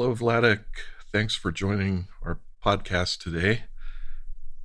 Hello, 0.00 0.14
Vladek. 0.14 0.64
Thanks 1.12 1.34
for 1.34 1.52
joining 1.52 2.08
our 2.22 2.40
podcast 2.64 3.18
today, 3.18 3.64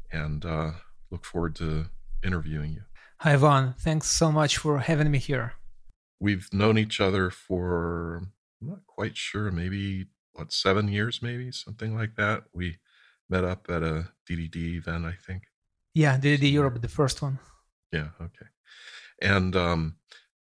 and 0.09 0.46
uh, 0.46 0.71
look 1.11 1.25
forward 1.25 1.58
to 1.58 1.88
interviewing 2.23 2.71
you. 2.71 2.83
Hi, 3.19 3.35
Vaughn. 3.35 3.75
Thanks 3.77 4.09
so 4.09 4.31
much 4.31 4.55
for 4.55 4.79
having 4.79 5.11
me 5.11 5.17
here. 5.17 5.55
We've 6.21 6.47
known 6.53 6.77
each 6.77 7.01
other 7.01 7.29
for, 7.31 8.29
I'm 8.61 8.69
not 8.69 8.87
quite 8.87 9.17
sure, 9.17 9.51
maybe, 9.51 10.05
what, 10.31 10.53
seven 10.53 10.87
years, 10.87 11.21
maybe, 11.21 11.52
something 11.52 11.97
like 11.97 12.15
that. 12.15 12.43
We 12.54 12.77
met 13.29 13.43
up 13.43 13.65
at 13.67 13.83
a 13.83 14.11
DDD 14.29 14.77
event, 14.77 15.04
I 15.04 15.15
think. 15.27 15.43
Yeah, 15.93 16.17
DDD 16.17 16.49
Europe, 16.49 16.81
the 16.81 16.88
first 16.88 17.21
one. 17.21 17.39
Yeah, 17.91 18.11
okay. 18.21 18.47
And 19.21 19.54
um, 19.54 19.97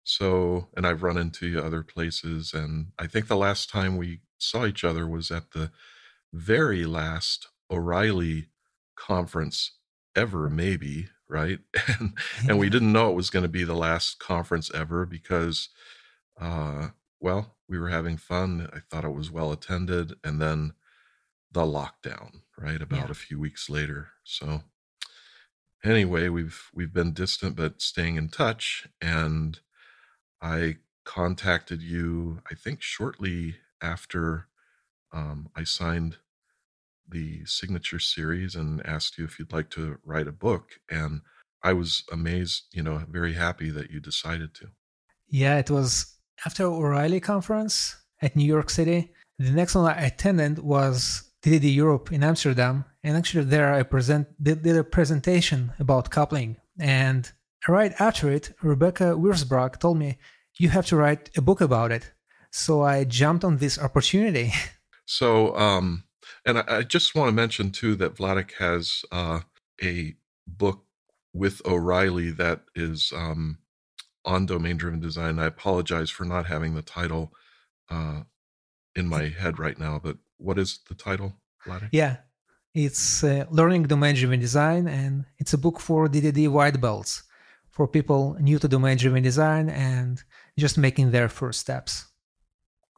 so, 0.04 0.67
and 0.77 0.86
I've 0.86 1.02
run 1.02 1.17
into 1.17 1.47
you 1.47 1.59
other 1.59 1.81
places. 1.81 2.54
And 2.54 2.91
I 2.99 3.07
think 3.07 3.27
the 3.27 3.36
last 3.36 3.71
time 3.71 3.97
we 3.97 4.20
saw 4.39 4.65
each 4.65 4.83
other 4.83 5.07
was 5.07 5.31
at 5.31 5.51
the 5.51 5.71
very 6.33 6.86
last 6.86 7.50
O'Reilly 7.71 8.50
conference 8.96 9.77
ever, 10.15 10.50
maybe, 10.50 11.10
right? 11.29 11.60
And, 12.00 12.18
and 12.47 12.60
we 12.60 12.69
didn't 12.69 12.93
know 12.93 13.11
it 13.11 13.15
was 13.15 13.29
going 13.29 13.43
to 13.43 13.50
be 13.50 13.63
the 13.63 13.75
last 13.75 14.19
conference 14.19 14.71
ever 14.74 15.05
because, 15.05 15.69
uh, 16.39 16.89
well, 17.21 17.57
we 17.68 17.79
were 17.79 17.89
having 17.89 18.18
fun. 18.18 18.69
I 18.74 18.79
thought 18.79 19.05
it 19.05 19.10
was 19.10 19.32
well 19.32 19.51
attended. 19.51 20.13
And 20.24 20.41
then 20.41 20.74
the 21.52 21.61
lockdown, 21.65 22.41
right? 22.57 22.82
About 22.82 23.10
Yeah. 23.10 23.11
a 23.11 23.15
few 23.15 23.39
weeks 23.39 23.69
later. 23.69 24.10
So, 24.24 24.63
anyway, 25.83 26.29
we've 26.29 26.69
we've 26.74 26.93
been 26.93 27.13
distant 27.13 27.55
but 27.55 27.82
staying 27.82 28.15
in 28.15 28.29
touch 28.29 28.88
and 29.02 29.60
I 30.41 30.77
contacted 31.05 31.82
you 31.83 32.41
I 32.52 32.55
think 32.55 32.81
shortly 32.81 33.58
after 33.81 34.47
um, 35.14 35.50
I 35.56 35.64
signed 35.64 36.17
the 37.08 37.45
signature 37.45 38.00
series 38.00 38.56
and 38.56 38.86
asked 38.86 39.17
you 39.17 39.25
if 39.25 39.38
you'd 39.38 39.53
like 39.53 39.69
to 39.72 39.97
write 40.03 40.27
a 40.27 40.31
book 40.31 40.80
and 40.89 41.22
I 41.63 41.73
was 41.73 42.03
amazed, 42.11 42.66
you 42.72 42.83
know, 42.83 43.02
very 43.09 43.33
happy 43.33 43.72
that 43.72 43.89
you 43.89 43.99
decided 43.99 44.53
to. 44.55 44.67
Yeah, 45.27 45.58
it 45.58 45.72
was 45.72 46.16
after 46.45 46.66
O'Reilly 46.66 47.19
conference 47.19 47.95
at 48.22 48.36
New 48.36 48.45
York 48.45 48.69
City. 48.69 49.11
The 49.39 49.52
next 49.52 49.73
one 49.73 49.86
I 49.86 50.05
attended 50.05 50.59
was 50.59 51.31
DDD 51.42 51.73
Europe 51.73 52.11
in 52.11 52.23
Amsterdam, 52.23 52.86
and 53.03 53.17
actually 53.17 53.45
there 53.45 53.73
I 53.73 53.81
present 53.83 54.27
did, 54.42 54.61
did 54.61 54.77
a 54.77 54.83
presentation 54.83 55.73
about 55.80 56.11
coupling. 56.11 56.58
And 56.80 57.31
right 57.67 57.94
after 57.99 58.30
it, 58.31 58.53
Rebecca 58.61 59.16
Wirfs-Brock 59.16 59.80
told 59.80 59.97
me 59.97 60.17
you 60.58 60.69
have 60.69 60.86
to 60.88 60.95
write 60.95 61.31
a 61.36 61.42
book 61.42 61.61
about 61.61 61.92
it. 61.92 62.11
So 62.56 62.84
I 62.84 63.03
jumped 63.03 63.44
on 63.44 63.58
this 63.58 63.78
opportunity. 63.78 64.53
So, 65.08 65.56
um, 65.56 66.03
and 66.48 66.58
I, 66.58 66.64
I 66.67 66.81
just 66.81 67.14
want 67.14 67.28
to 67.28 67.31
mention 67.31 67.70
too 67.70 67.94
that 67.98 68.16
Vladik 68.16 68.53
has 68.53 69.06
uh, 69.11 69.42
a 69.84 70.16
book 70.48 70.83
with 71.31 71.61
O'Reilly 71.64 72.31
that 72.31 72.61
is 72.73 73.14
um, 73.16 73.59
on 74.26 74.48
domain 74.48 74.78
driven 74.78 75.00
design. 75.00 75.38
I 75.38 75.45
apologize 75.45 76.09
for 76.09 76.26
not 76.26 76.48
having 76.48 76.73
the 76.73 76.81
title 76.81 77.31
uh, 77.92 78.22
in 78.95 79.08
my 79.08 79.30
head 79.30 79.59
right 79.59 79.78
now, 79.78 80.02
but 80.03 80.17
what 80.38 80.58
is 80.58 80.80
the 80.89 80.95
title, 80.95 81.36
Vladek? 81.64 81.89
yeah, 81.92 82.17
it's 82.73 83.23
uh, 83.23 83.45
Learning 83.52 83.83
Domain 83.83 84.16
Driven 84.16 84.39
Design, 84.39 84.88
and 84.88 85.26
it's 85.38 85.53
a 85.53 85.59
book 85.59 85.80
for 85.80 86.08
DDD 86.08 86.50
white 86.50 86.81
belts 86.81 87.22
for 87.70 87.88
people 87.88 88.36
new 88.39 88.58
to 88.58 88.67
domain 88.67 88.98
driven 88.98 89.22
design 89.22 89.70
and 89.70 90.23
just 90.58 90.80
making 90.80 91.11
their 91.11 91.30
first 91.30 91.59
steps. 91.59 92.08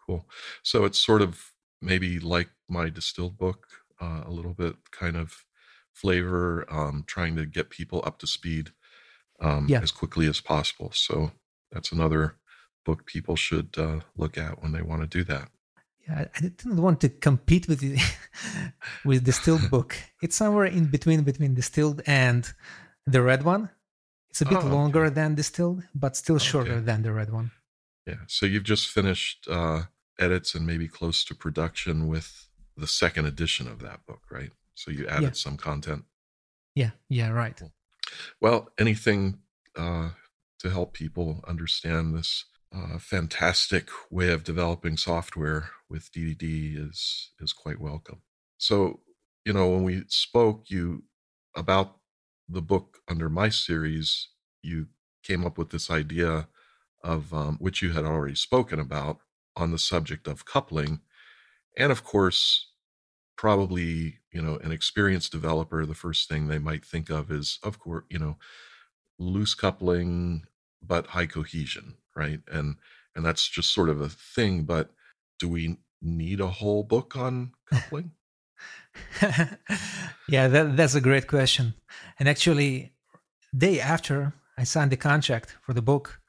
Cool. 0.07 0.25
So 0.63 0.85
it's 0.85 0.99
sort 0.99 1.21
of 1.21 1.51
maybe 1.81 2.19
like 2.19 2.49
my 2.69 2.89
distilled 2.89 3.37
book, 3.37 3.67
uh, 4.01 4.23
a 4.25 4.31
little 4.31 4.53
bit 4.53 4.75
kind 4.91 5.15
of 5.17 5.43
flavor, 5.93 6.65
um, 6.69 7.03
trying 7.07 7.35
to 7.35 7.45
get 7.45 7.69
people 7.69 8.01
up 8.05 8.17
to 8.19 8.27
speed 8.27 8.71
um, 9.41 9.67
Yeah. 9.69 9.81
as 9.81 9.91
quickly 9.91 10.27
as 10.27 10.39
possible. 10.41 10.91
So 10.93 11.31
that's 11.71 11.91
another 11.91 12.35
book 12.85 13.05
people 13.05 13.35
should 13.35 13.75
uh, 13.77 13.99
look 14.15 14.37
at 14.37 14.61
when 14.63 14.71
they 14.71 14.81
want 14.81 15.01
to 15.01 15.07
do 15.07 15.23
that. 15.25 15.49
Yeah, 16.07 16.25
I- 16.35 16.39
didn't 16.39 16.77
want 16.81 17.01
to 17.01 17.09
compete 17.09 17.67
with 17.67 17.79
the 17.79 17.97
with 19.05 19.23
distilled 19.25 19.69
book. 19.75 19.97
It's 20.21 20.35
somewhere 20.37 20.65
in 20.65 20.85
between 20.85 21.23
between 21.23 21.53
distilled 21.53 22.01
and 22.07 22.51
the 23.05 23.21
red 23.21 23.43
one. 23.43 23.69
It's 24.29 24.41
a 24.41 24.45
bit 24.45 24.55
Oh, 24.57 24.59
okay. 24.61 24.69
longer 24.69 25.09
than 25.09 25.35
distilled, 25.35 25.83
but 25.93 26.15
still 26.15 26.39
shorter 26.39 26.73
Okay. 26.73 26.85
than 26.85 27.01
the 27.01 27.11
red 27.11 27.29
one. 27.31 27.51
Yeah. 28.05 28.23
So 28.27 28.45
you've 28.45 28.63
just 28.69 28.87
finished 28.87 29.47
uh, 29.49 29.83
edits 30.19 30.55
and 30.55 30.65
maybe 30.65 30.87
close 30.87 31.23
to 31.25 31.35
production 31.35 32.07
with 32.07 32.47
the 32.75 32.87
second 32.87 33.25
edition 33.25 33.67
of 33.67 33.79
that 33.79 34.05
book, 34.05 34.21
right? 34.31 34.51
So 34.75 34.91
you 34.91 35.07
added 35.07 35.23
Yeah. 35.23 35.31
some 35.33 35.57
content. 35.57 36.05
Yeah, 36.75 36.91
yeah, 37.09 37.29
right. 37.29 37.59
Well, 38.39 38.69
anything 38.79 39.39
uh, 39.75 40.11
to 40.59 40.69
help 40.69 40.93
people 40.93 41.43
understand 41.47 42.15
this 42.15 42.45
uh, 42.73 42.99
fantastic 42.99 43.89
way 44.11 44.31
of 44.31 44.43
developing 44.43 44.97
software 44.97 45.71
with 45.89 46.11
DDD 46.11 46.75
is 46.77 47.31
is 47.39 47.53
quite 47.53 47.79
welcome. 47.79 48.21
So, 48.57 49.01
you 49.45 49.53
know, 49.53 49.69
when 49.69 49.83
we 49.83 50.03
spoke, 50.07 50.69
you 50.69 51.03
about 51.55 51.97
the 52.49 52.61
book 52.61 52.99
under 53.07 53.29
my 53.29 53.49
series, 53.49 54.29
you 54.61 54.87
came 55.23 55.45
up 55.45 55.57
with 55.57 55.69
this 55.69 55.89
idea 55.89 56.47
of 57.03 57.33
um, 57.33 57.57
which 57.59 57.81
you 57.81 57.91
had 57.93 58.05
already 58.05 58.35
spoken 58.35 58.79
about 58.79 59.19
on 59.57 59.71
the 59.71 59.79
subject 59.79 60.27
of 60.27 60.45
coupling, 60.45 61.01
and 61.77 61.91
of 61.91 62.03
course, 62.03 62.71
probably 63.37 64.19
you 64.31 64.41
know 64.41 64.57
an 64.63 64.71
experienced 64.71 65.31
developer 65.31 65.85
the 65.85 65.93
first 65.93 66.27
thing 66.27 66.47
they 66.47 66.59
might 66.59 66.83
think 66.83 67.09
of 67.09 67.31
is 67.31 67.59
of 67.63 67.77
course 67.77 68.03
you 68.09 68.17
know 68.17 68.37
loose 69.19 69.53
coupling 69.53 70.43
but 70.81 71.07
high 71.07 71.27
cohesion 71.27 71.95
right 72.15 72.41
and 72.51 72.77
and 73.15 73.23
that's 73.23 73.47
just 73.47 73.71
sort 73.71 73.89
of 73.89 74.01
a 74.01 74.09
thing 74.09 74.63
but 74.63 74.89
do 75.39 75.47
we 75.47 75.77
need 76.01 76.39
a 76.39 76.47
whole 76.47 76.83
book 76.83 77.15
on 77.15 77.51
coupling 77.69 78.11
yeah, 80.29 80.47
that, 80.47 80.75
that's 80.75 80.95
a 80.95 81.01
great 81.01 81.27
question. 81.27 81.73
And 82.19 82.27
actually, 82.27 82.93
day 83.55 83.79
after 83.79 84.33
I 84.57 84.63
signed 84.63 84.91
the 84.91 84.97
contract 84.97 85.55
for 85.61 85.73
the 85.73 85.81
book, 85.81 86.19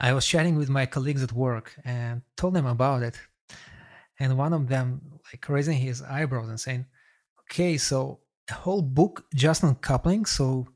I 0.00 0.12
was 0.12 0.26
chatting 0.26 0.56
with 0.56 0.68
my 0.70 0.86
colleagues 0.86 1.22
at 1.22 1.32
work 1.32 1.74
and 1.84 2.22
told 2.36 2.54
them 2.54 2.66
about 2.66 3.02
it. 3.02 3.20
And 4.18 4.36
one 4.38 4.52
of 4.52 4.68
them, 4.68 5.00
like 5.32 5.48
raising 5.48 5.78
his 5.78 6.02
eyebrows 6.02 6.48
and 6.48 6.60
saying, 6.60 6.86
"Okay, 7.42 7.76
so 7.78 8.20
a 8.50 8.54
whole 8.54 8.82
book 8.82 9.24
just 9.34 9.64
on 9.64 9.74
coupling. 9.76 10.24
So 10.26 10.68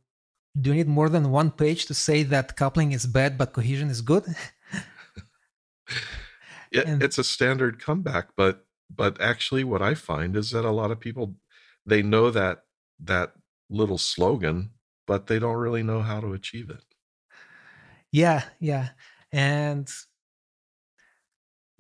do 0.60 0.70
you 0.70 0.76
need 0.76 0.88
more 0.88 1.08
than 1.08 1.30
one 1.30 1.50
page 1.50 1.86
to 1.86 1.94
say 1.94 2.22
that 2.24 2.56
coupling 2.56 2.92
is 2.92 3.06
bad 3.06 3.36
but 3.38 3.52
cohesion 3.52 3.90
is 3.90 4.00
good?" 4.02 4.24
yeah, 6.72 6.82
And- 6.86 7.02
it's 7.02 7.18
a 7.18 7.24
standard 7.24 7.78
comeback 7.80 8.28
but 8.36 8.66
but 8.94 9.20
actually 9.20 9.64
what 9.64 9.82
i 9.82 9.94
find 9.94 10.36
is 10.36 10.50
that 10.50 10.64
a 10.64 10.70
lot 10.70 10.90
of 10.90 11.00
people 11.00 11.34
they 11.86 12.02
know 12.02 12.30
that 12.30 12.64
that 13.00 13.32
little 13.70 13.98
slogan 13.98 14.70
but 15.06 15.26
they 15.26 15.38
don't 15.38 15.56
really 15.56 15.82
know 15.82 16.02
how 16.02 16.20
to 16.20 16.32
achieve 16.32 16.70
it 16.70 16.84
Yeah, 18.12 18.44
yeah. 18.60 18.90
And 19.34 19.90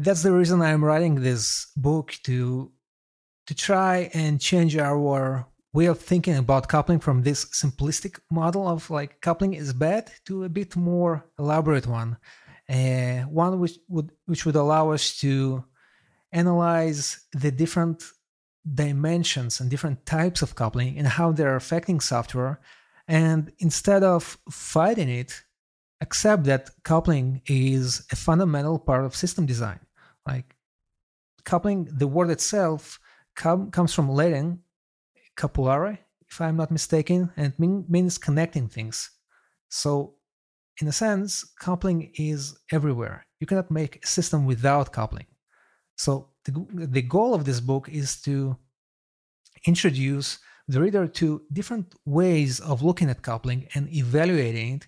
that's 0.00 0.24
the 0.24 0.32
reason 0.32 0.60
I'm 0.60 0.84
writing 0.84 1.14
this 1.14 1.68
book 1.76 2.18
to 2.24 2.72
to 3.46 3.54
try 3.54 4.10
and 4.12 4.40
change 4.40 4.76
our 4.76 5.46
way 5.72 5.86
of 5.86 6.00
thinking 6.00 6.36
about 6.36 6.66
coupling 6.66 6.98
from 6.98 7.22
this 7.22 7.44
simplistic 7.44 8.18
model 8.28 8.66
of 8.66 8.90
like 8.90 9.20
coupling 9.20 9.54
is 9.54 9.72
bad 9.72 10.10
to 10.26 10.42
a 10.42 10.48
bit 10.48 10.74
more 10.74 11.26
elaborate 11.38 11.86
one. 11.86 12.16
Uh, 12.68 13.20
one 13.42 13.60
which 13.60 13.78
would 13.88 14.10
which 14.26 14.44
would 14.44 14.56
allow 14.56 14.90
us 14.90 15.16
to 15.18 15.64
analyze 16.32 17.20
the 17.34 17.52
different 17.52 18.02
dimensions 18.74 19.60
and 19.60 19.70
different 19.70 20.04
types 20.06 20.42
of 20.42 20.56
coupling 20.56 20.98
and 20.98 21.06
how 21.06 21.30
they're 21.30 21.54
affecting 21.54 22.00
software 22.00 22.58
and 23.06 23.52
instead 23.58 24.02
of 24.02 24.38
fighting 24.50 25.08
it 25.08 25.44
accept 26.00 26.44
that 26.44 26.70
coupling 26.82 27.42
is 27.46 28.06
a 28.12 28.16
fundamental 28.16 28.78
part 28.78 29.04
of 29.04 29.16
system 29.16 29.46
design. 29.46 29.80
Like 30.26 30.54
coupling, 31.44 31.88
the 31.90 32.06
word 32.06 32.30
itself 32.30 32.98
com- 33.36 33.70
comes 33.70 33.92
from 33.92 34.08
Latin, 34.08 34.60
capulare, 35.36 35.98
if 36.28 36.40
I'm 36.40 36.56
not 36.56 36.70
mistaken, 36.70 37.30
and 37.36 37.52
it 37.52 37.58
mean- 37.58 37.84
means 37.88 38.18
connecting 38.18 38.68
things. 38.68 39.10
So, 39.68 40.16
in 40.80 40.88
a 40.88 40.92
sense, 40.92 41.44
coupling 41.60 42.10
is 42.14 42.58
everywhere. 42.72 43.26
You 43.40 43.46
cannot 43.46 43.70
make 43.70 44.04
a 44.04 44.06
system 44.06 44.44
without 44.44 44.92
coupling. 44.92 45.26
So, 45.96 46.30
the, 46.44 46.66
the 46.70 47.02
goal 47.02 47.34
of 47.34 47.44
this 47.44 47.60
book 47.60 47.88
is 47.88 48.20
to 48.22 48.56
introduce 49.66 50.38
the 50.68 50.80
reader 50.80 51.06
to 51.06 51.42
different 51.52 51.94
ways 52.04 52.60
of 52.60 52.82
looking 52.82 53.10
at 53.10 53.22
coupling 53.22 53.68
and 53.74 53.88
evaluating 53.92 54.76
it 54.76 54.86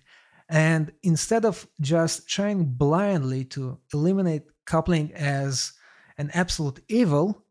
and 0.49 0.91
instead 1.03 1.45
of 1.45 1.67
just 1.81 2.27
trying 2.29 2.65
blindly 2.65 3.43
to 3.45 3.79
eliminate 3.93 4.43
coupling 4.65 5.13
as 5.13 5.73
an 6.17 6.31
absolute 6.33 6.79
evil, 6.87 7.43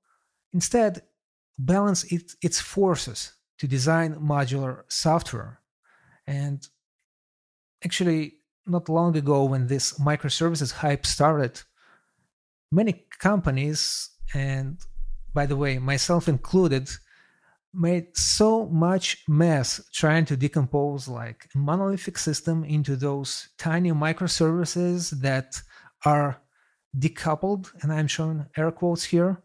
instead 0.52 1.02
balance 1.58 2.04
it, 2.04 2.32
its 2.42 2.60
forces 2.60 3.32
to 3.58 3.66
design 3.66 4.14
modular 4.16 4.82
software. 4.88 5.60
And 6.26 6.66
actually, 7.84 8.38
not 8.66 8.88
long 8.88 9.16
ago, 9.16 9.44
when 9.44 9.66
this 9.66 9.98
microservices 9.98 10.72
hype 10.72 11.06
started, 11.06 11.62
many 12.72 13.04
companies, 13.20 14.10
and 14.34 14.78
by 15.32 15.46
the 15.46 15.56
way, 15.56 15.78
myself 15.78 16.28
included, 16.28 16.88
made 17.76 18.16
so 18.16 18.66
much 18.66 19.24
mess 19.28 19.80
trying 19.92 20.24
to 20.26 20.36
decompose 20.36 21.08
like 21.08 21.48
a 21.54 21.58
monolithic 21.58 22.18
system 22.18 22.64
into 22.64 22.96
those 22.96 23.48
tiny 23.58 23.90
microservices 23.90 25.10
that 25.20 25.60
are 26.04 26.40
decoupled, 26.98 27.70
and 27.82 27.92
I'm 27.92 28.06
showing 28.06 28.46
air 28.56 28.70
quotes 28.70 29.04
here, 29.04 29.42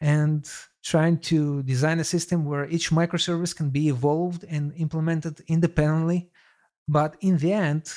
and 0.00 0.48
trying 0.82 1.18
to 1.18 1.62
design 1.62 2.00
a 2.00 2.04
system 2.04 2.44
where 2.44 2.68
each 2.68 2.90
microservice 2.90 3.56
can 3.56 3.70
be 3.70 3.88
evolved 3.88 4.44
and 4.44 4.72
implemented 4.76 5.40
independently. 5.46 6.30
But 6.86 7.16
in 7.20 7.38
the 7.38 7.52
end, 7.52 7.90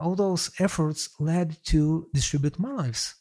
all 0.00 0.16
those 0.16 0.50
efforts 0.58 1.10
led 1.20 1.56
to 1.66 2.08
distributed 2.12 2.58
monoliths, 2.58 3.14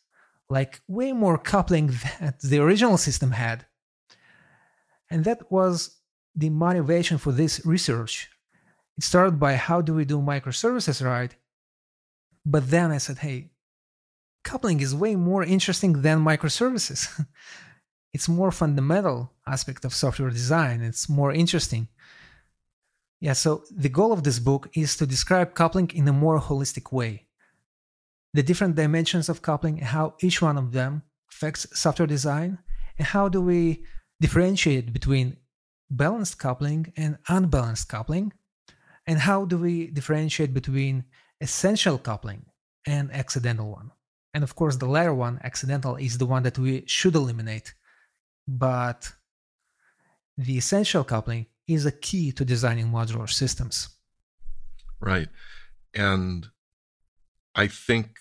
like 0.49 0.81
way 0.87 1.13
more 1.13 1.37
coupling 1.37 1.87
that 2.19 2.41
the 2.41 2.59
original 2.59 2.97
system 2.97 3.31
had. 3.31 3.65
And 5.13 5.23
that 5.25 5.51
was 5.51 5.75
the 6.35 6.49
motivation 6.49 7.19
for 7.19 7.31
this 7.31 7.63
research. 7.63 8.31
It 8.97 9.03
started 9.03 9.39
by 9.39 9.53
how 9.53 9.79
do 9.79 9.93
we 9.93 10.05
do 10.05 10.17
microservices 10.19 11.05
right? 11.05 11.35
But 12.43 12.71
then 12.71 12.89
I 12.89 12.97
said, 12.97 13.19
hey, 13.19 13.51
coupling 14.43 14.79
is 14.79 14.95
way 14.95 15.15
more 15.15 15.43
interesting 15.43 16.01
than 16.01 16.25
microservices. 16.25 16.99
it's 18.13 18.27
more 18.27 18.51
fundamental 18.51 19.31
aspect 19.45 19.85
of 19.85 19.93
software 19.93 20.31
design. 20.31 20.81
It's 20.81 21.07
more 21.07 21.31
interesting. 21.31 21.89
Yeah, 23.19 23.33
so 23.33 23.63
the 23.69 23.89
goal 23.97 24.13
of 24.13 24.23
this 24.23 24.39
book 24.39 24.67
is 24.73 24.97
to 24.97 25.05
describe 25.05 25.53
coupling 25.53 25.91
in 25.93 26.07
a 26.07 26.19
more 26.23 26.41
holistic 26.41 26.91
way. 26.91 27.27
The 28.33 28.41
different 28.41 28.75
dimensions 28.75 29.29
of 29.29 29.43
coupling 29.43 29.77
how 29.77 30.15
each 30.21 30.41
one 30.41 30.57
of 30.57 30.71
them 30.71 31.03
affects 31.31 31.67
software 31.79 32.07
design, 32.07 32.57
and 32.97 33.07
how 33.07 33.29
do 33.29 33.41
we 33.41 33.83
differentiate 34.19 34.93
between 34.93 35.37
balanced 35.89 36.39
coupling 36.39 36.91
and 36.97 37.17
unbalanced 37.27 37.89
coupling, 37.89 38.33
and 39.05 39.19
how 39.19 39.45
do 39.45 39.57
we 39.57 39.87
differentiate 39.87 40.53
between 40.53 41.05
essential 41.41 41.97
coupling 41.97 42.45
and 42.85 43.11
accidental 43.11 43.69
one. 43.71 43.91
And 44.33 44.43
of 44.43 44.55
course, 44.55 44.77
the 44.77 44.87
latter 44.87 45.13
one, 45.13 45.39
accidental, 45.43 45.95
is 45.97 46.17
the 46.17 46.25
one 46.25 46.43
that 46.43 46.57
we 46.57 46.83
should 46.87 47.15
eliminate. 47.15 47.73
But 48.47 49.11
the 50.37 50.57
essential 50.57 51.03
coupling 51.03 51.45
is 51.67 51.85
a 51.85 51.91
key 51.91 52.31
to 52.33 52.43
designing 52.43 52.87
modular 52.87 53.29
systems. 53.29 53.89
Right. 54.99 55.29
And 55.93 56.47
I 57.55 57.67
think 57.67 58.19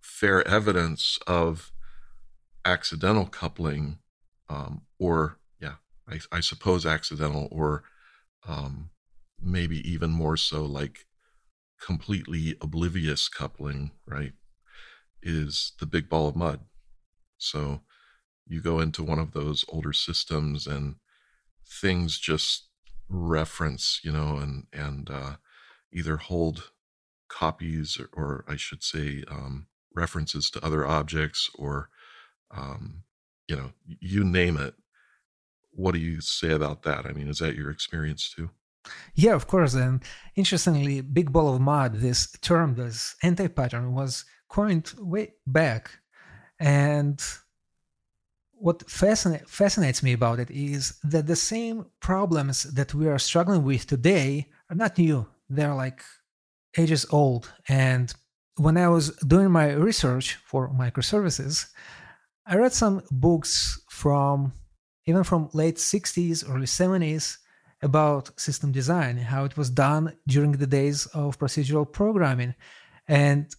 fair 0.00 0.46
evidence 0.48 1.18
of 1.26 1.70
accidental 2.64 3.26
coupling, 3.26 3.98
um, 4.48 4.82
or, 4.98 5.38
yeah, 5.60 5.74
I, 6.08 6.20
I, 6.32 6.40
suppose 6.40 6.86
accidental, 6.86 7.48
or 7.50 7.84
um, 8.46 8.90
maybe 9.40 9.78
even 9.88 10.10
more 10.10 10.36
so 10.36 10.64
like 10.64 11.06
completely 11.80 12.56
oblivious 12.60 13.28
coupling, 13.28 13.92
right? 14.06 14.32
is 15.24 15.72
the 15.80 15.86
big 15.86 16.08
ball 16.08 16.28
of 16.28 16.36
mud. 16.36 16.60
So 17.38 17.80
you 18.46 18.60
go 18.60 18.78
into 18.78 19.02
one 19.02 19.18
of 19.18 19.32
those 19.32 19.64
older 19.68 19.92
systems 19.92 20.66
and 20.66 20.96
things 21.80 22.18
just 22.18 22.68
reference, 23.08 24.00
you 24.04 24.12
know, 24.12 24.36
and 24.36 24.66
and 24.72 25.10
uh, 25.10 25.36
either 25.92 26.18
hold 26.18 26.70
copies 27.28 27.98
or, 27.98 28.08
or 28.12 28.44
I 28.46 28.56
should 28.56 28.82
say 28.82 29.24
um, 29.28 29.66
references 29.94 30.50
to 30.50 30.64
other 30.64 30.86
objects 30.86 31.50
or 31.54 31.88
um, 32.50 33.04
you 33.48 33.56
know 33.56 33.72
you 33.86 34.22
name 34.24 34.58
it. 34.58 34.74
What 35.74 35.94
do 35.94 36.00
you 36.00 36.20
say 36.20 36.52
about 36.52 36.82
that? 36.82 37.06
I 37.06 37.12
mean, 37.12 37.28
is 37.28 37.38
that 37.38 37.56
your 37.56 37.70
experience 37.70 38.32
too? 38.34 38.50
Yeah, 39.14 39.34
of 39.34 39.46
course. 39.46 39.74
And 39.74 40.02
interestingly, 40.36 41.00
big 41.00 41.32
ball 41.32 41.54
of 41.54 41.60
mud, 41.60 41.94
this 41.96 42.30
term, 42.42 42.74
this 42.74 43.16
anti-pattern 43.22 43.94
was 43.94 44.24
coined 44.48 44.92
way 44.98 45.34
back. 45.46 45.90
And 46.60 47.22
what 48.52 48.86
fascina- 48.86 49.46
fascinates 49.48 50.02
me 50.02 50.12
about 50.12 50.38
it 50.38 50.50
is 50.50 50.98
that 51.02 51.26
the 51.26 51.36
same 51.36 51.86
problems 52.00 52.62
that 52.62 52.94
we 52.94 53.08
are 53.08 53.18
struggling 53.18 53.64
with 53.64 53.86
today 53.86 54.48
are 54.70 54.76
not 54.76 54.98
new. 54.98 55.26
They're 55.48 55.74
like 55.74 56.02
ages 56.76 57.06
old. 57.10 57.52
And 57.68 58.12
when 58.56 58.76
I 58.76 58.88
was 58.88 59.10
doing 59.16 59.50
my 59.50 59.72
research 59.72 60.38
for 60.44 60.68
microservices, 60.68 61.66
I 62.46 62.56
read 62.56 62.72
some 62.72 63.02
books 63.10 63.80
from 63.88 64.52
even 65.06 65.24
from 65.24 65.50
late 65.52 65.76
60s, 65.76 66.48
early 66.48 66.66
70s 66.66 67.38
about 67.82 68.38
system 68.40 68.72
design, 68.72 69.16
how 69.16 69.44
it 69.44 69.56
was 69.56 69.70
done 69.70 70.16
during 70.26 70.52
the 70.52 70.66
days 70.66 71.06
of 71.06 71.38
procedural 71.38 71.90
programming. 71.90 72.54
And 73.06 73.54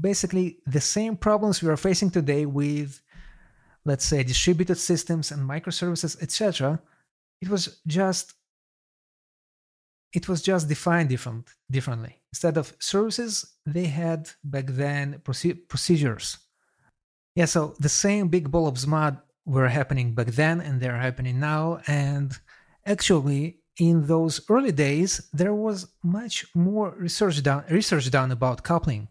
basically 0.00 0.58
the 0.66 0.80
same 0.80 1.16
problems 1.16 1.62
we 1.62 1.68
are 1.68 1.76
facing 1.76 2.10
today 2.10 2.46
with 2.46 3.00
let's 3.84 4.04
say 4.04 4.22
distributed 4.22 4.76
systems 4.76 5.32
and 5.32 5.48
microservices 5.48 6.20
etc 6.22 6.80
it 7.40 7.48
was 7.48 7.80
just 7.86 8.34
it 10.12 10.28
was 10.28 10.42
just 10.42 10.68
defined 10.68 11.08
different 11.08 11.48
differently 11.70 12.16
instead 12.32 12.56
of 12.58 12.74
services 12.78 13.54
they 13.64 13.86
had 13.86 14.28
back 14.44 14.66
then 14.66 15.20
procedures 15.24 16.38
yeah 17.34 17.46
so 17.46 17.74
the 17.80 17.88
same 17.88 18.28
big 18.28 18.50
ball 18.50 18.66
of 18.66 18.86
mud 18.86 19.18
were 19.48 19.68
happening 19.68 20.14
back 20.14 20.28
then 20.28 20.60
and 20.60 20.80
they're 20.80 21.02
happening 21.08 21.40
now 21.40 21.80
and 21.86 22.38
actually 22.84 23.58
in 23.78 24.06
those 24.06 24.40
early 24.48 24.72
days 24.72 25.28
there 25.32 25.54
was 25.54 25.78
much 26.02 26.34
more 26.54 26.94
research 26.98 27.42
done 27.42 27.64
research 27.70 28.10
done 28.10 28.30
about 28.30 28.62
coupling 28.62 29.08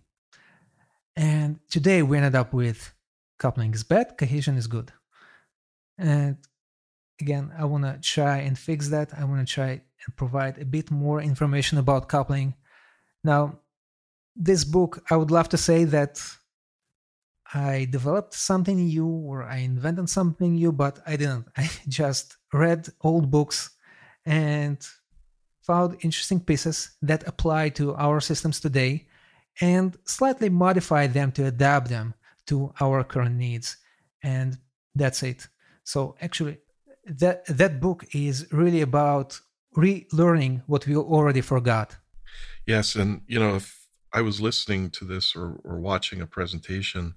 and 1.17 1.59
today 1.71 2.03
we 2.03 2.17
ended 2.17 2.35
up 2.35 2.53
with 2.53 2.93
coupling 3.39 3.73
is 3.73 3.83
bad, 3.83 4.17
cohesion 4.17 4.55
is 4.55 4.67
good. 4.67 4.91
And 5.97 6.37
again, 7.19 7.51
I 7.57 7.65
want 7.65 7.85
to 7.85 7.99
try 8.01 8.37
and 8.37 8.57
fix 8.57 8.89
that. 8.89 9.13
I 9.17 9.23
want 9.23 9.45
to 9.45 9.51
try 9.51 9.69
and 9.69 10.15
provide 10.15 10.59
a 10.59 10.65
bit 10.65 10.91
more 10.91 11.21
information 11.21 11.79
about 11.79 12.07
coupling. 12.07 12.53
Now, 13.23 13.59
this 14.35 14.63
book, 14.63 15.03
I 15.09 15.15
would 15.15 15.31
love 15.31 15.49
to 15.49 15.57
say 15.57 15.85
that 15.85 16.21
I 17.53 17.87
developed 17.89 18.33
something 18.33 18.77
new 18.77 19.07
or 19.07 19.43
I 19.43 19.57
invented 19.57 20.09
something 20.09 20.55
new, 20.55 20.71
but 20.71 20.99
I 21.05 21.15
didn't. 21.15 21.47
I 21.57 21.69
just 21.87 22.37
read 22.53 22.87
old 23.01 23.31
books 23.31 23.71
and 24.25 24.77
found 25.61 25.97
interesting 26.01 26.39
pieces 26.39 26.91
that 27.01 27.27
apply 27.27 27.69
to 27.69 27.95
our 27.95 28.19
systems 28.19 28.59
today 28.59 29.07
and 29.61 29.97
slightly 30.05 30.49
modify 30.49 31.07
them 31.07 31.31
to 31.33 31.45
adapt 31.45 31.89
them 31.89 32.13
to 32.47 32.73
our 32.79 33.03
current 33.03 33.35
needs. 33.35 33.77
And 34.23 34.57
that's 34.95 35.23
it. 35.23 35.47
So 35.83 36.15
actually, 36.21 36.57
that 37.05 37.45
that 37.45 37.79
book 37.79 38.05
is 38.13 38.47
really 38.51 38.81
about 38.81 39.39
relearning 39.75 40.63
what 40.67 40.85
we 40.85 40.95
already 40.95 41.41
forgot. 41.41 41.95
Yes, 42.65 42.95
and 42.95 43.21
you 43.27 43.39
know, 43.39 43.55
if 43.55 43.87
I 44.11 44.21
was 44.21 44.41
listening 44.41 44.89
to 44.91 45.05
this 45.05 45.35
or, 45.35 45.59
or 45.63 45.79
watching 45.79 46.21
a 46.21 46.27
presentation 46.27 47.15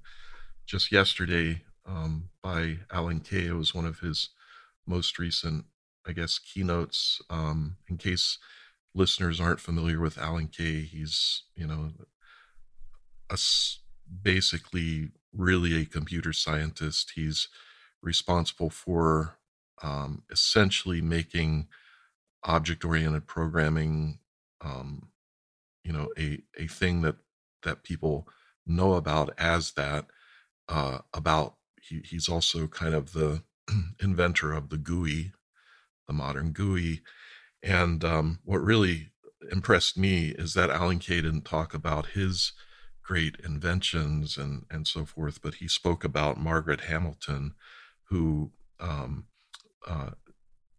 just 0.71 0.93
yesterday 0.93 1.63
um, 1.85 2.29
by 2.45 2.77
Alan 2.93 3.19
Kay, 3.19 3.47
it 3.47 3.57
was 3.57 3.75
one 3.75 3.87
of 3.87 3.99
his 3.99 4.29
most 4.87 5.19
recent, 5.19 5.65
I 6.07 6.13
guess, 6.13 6.39
keynotes. 6.39 7.21
Um, 7.29 7.77
in 7.89 7.97
case 7.97 8.39
listeners 8.95 9.41
aren't 9.41 9.59
familiar 9.59 10.01
with 10.01 10.17
Alan 10.17 10.47
Kay, 10.47 10.83
he's 10.83 11.43
you 11.57 11.67
know 11.67 11.91
a, 13.29 13.37
basically 14.23 15.11
really 15.35 15.75
a 15.83 15.85
computer 15.85 16.33
scientist. 16.33 17.13
He's 17.17 17.49
responsible 18.01 18.71
for 18.71 19.39
um, 19.83 20.23
essentially 20.31 21.01
making 21.01 21.67
object-oriented 22.45 23.27
programming, 23.27 24.21
um, 24.61 25.09
you 25.83 25.93
know, 25.93 26.11
a 26.17 26.43
a 26.57 26.69
thing 26.69 27.03
that 27.03 27.17
that 27.65 27.83
people 27.83 28.29
know 28.65 28.93
about 28.93 29.35
as 29.37 29.73
that. 29.73 30.07
Uh, 30.71 30.99
about 31.13 31.57
he, 31.83 32.01
he's 32.05 32.29
also 32.29 32.69
kind 32.69 32.95
of 32.95 33.13
the 33.13 33.43
inventor 34.01 34.53
of 34.53 34.69
the 34.69 34.79
GUI, 34.79 35.33
the 36.07 36.13
modern 36.13 36.53
GUI, 36.53 37.03
and 37.63 38.05
um, 38.05 38.39
what 38.45 38.63
really 38.63 39.11
impressed 39.51 39.99
me 39.99 40.29
is 40.29 40.55
that 40.55 40.71
Alan 40.71 41.01
Kay 41.01 41.23
didn't 41.23 41.45
talk 41.45 41.75
about 41.75 42.11
his 42.11 42.53
great 43.03 43.37
inventions 43.45 44.39
and 44.39 44.65
and 44.71 44.87
so 44.87 45.05
forth. 45.05 45.43
But 45.43 45.55
he 45.55 45.69
spoke 45.69 46.05
about 46.05 46.41
Margaret 46.41 46.83
Hamilton, 46.83 47.55
who 48.09 48.53
um, 48.79 49.27
uh, 49.87 50.11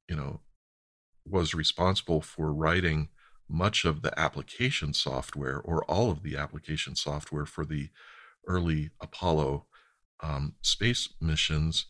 you 0.07 0.15
know, 0.15 0.41
was 1.25 1.53
responsible 1.53 2.21
for 2.21 2.53
writing 2.53 3.09
much 3.49 3.85
of 3.85 4.01
the 4.01 4.17
application 4.19 4.93
software 4.93 5.59
or 5.59 5.83
all 5.85 6.09
of 6.09 6.23
the 6.23 6.37
application 6.37 6.95
software 6.95 7.45
for 7.45 7.65
the 7.65 7.89
early 8.47 8.89
Apollo 9.01 9.65
um, 10.21 10.55
space 10.61 11.09
missions. 11.19 11.85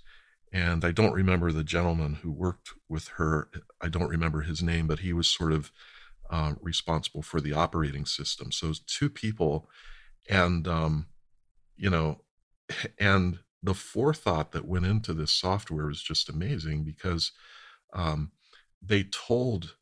And 0.54 0.84
I 0.84 0.92
don't 0.92 1.14
remember 1.14 1.52
the 1.52 1.64
gentleman 1.64 2.16
who 2.16 2.32
worked 2.32 2.72
with 2.90 3.10
her. 3.10 3.50
I 3.82 3.88
don't 3.88 4.10
remember 4.10 4.42
his 4.42 4.62
name, 4.62 4.88
but 4.88 5.00
he 5.00 5.14
was 5.14 5.30
sort 5.30 5.54
of 5.54 5.72
uh, 6.30 6.54
responsible 6.62 7.22
for 7.22 7.42
the 7.42 7.54
operating 7.54 8.06
system. 8.06 8.52
So 8.52 8.74
two 8.88 9.10
people, 9.10 9.70
and 10.30 10.68
um, 10.68 11.08
you 11.76 11.90
know, 11.90 12.22
and 13.00 13.40
the 13.64 13.74
forethought 13.74 14.52
that 14.54 14.68
went 14.68 14.86
into 14.86 15.14
this 15.14 15.32
software 15.32 15.86
was 15.86 16.02
just 16.02 16.30
amazing 16.30 16.84
because 16.84 17.32
um, 17.94 18.32
they 18.82 19.04
told 19.04 19.76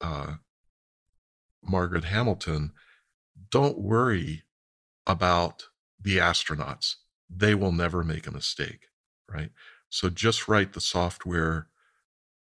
uh, 0.00 0.34
Margaret 1.62 2.04
Hamilton, 2.04 2.72
"Don't 3.50 3.78
worry 3.78 4.42
about 5.06 5.64
the 6.00 6.16
astronauts; 6.16 6.96
they 7.30 7.54
will 7.54 7.72
never 7.72 8.04
make 8.04 8.26
a 8.26 8.32
mistake." 8.32 8.88
Right. 9.30 9.50
So 9.90 10.10
just 10.10 10.48
write 10.48 10.72
the 10.72 10.80
software 10.80 11.68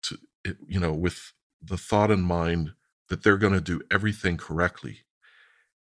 to 0.04 0.20
you 0.68 0.80
know 0.80 0.94
with 0.94 1.34
the 1.62 1.78
thought 1.78 2.12
in 2.12 2.22
mind 2.22 2.74
that 3.10 3.24
they're 3.24 3.38
going 3.38 3.54
to 3.54 3.62
do 3.62 3.82
everything 3.92 4.38
correctly. 4.38 5.00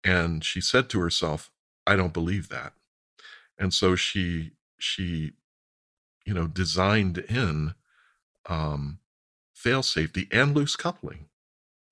And 0.05 0.45
she 0.45 0.61
said 0.61 0.89
to 0.91 1.01
herself, 1.01 1.51
I 1.87 1.97
don't 1.97 2.13
believe 2.13 2.49
that. 2.49 2.73
And 3.59 3.75
so 3.75 3.97
she, 3.97 4.53
she, 4.79 5.33
you 6.27 6.35
know, 6.35 6.47
designed 6.47 7.19
in 7.19 7.75
um, 8.49 9.01
fail 9.55 9.83
safety 9.83 10.29
and 10.33 10.55
loose 10.57 10.77
coupling, 10.77 11.27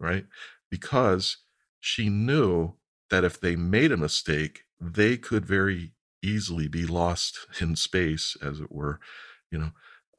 right? 0.01 0.27
Because 0.71 1.39
she 1.81 2.09
knew 2.09 2.75
that 3.11 3.25
if 3.25 3.41
they 3.41 3.57
made 3.57 3.93
a 3.93 3.97
mistake, 3.97 4.65
they 4.81 5.17
could 5.17 5.47
very 5.47 5.93
easily 6.23 6.69
be 6.69 6.87
lost 6.87 7.47
in 7.61 7.77
space, 7.77 8.37
as 8.43 8.61
it 8.61 8.73
were, 8.73 9.01
you 9.51 9.59
know, 9.59 9.71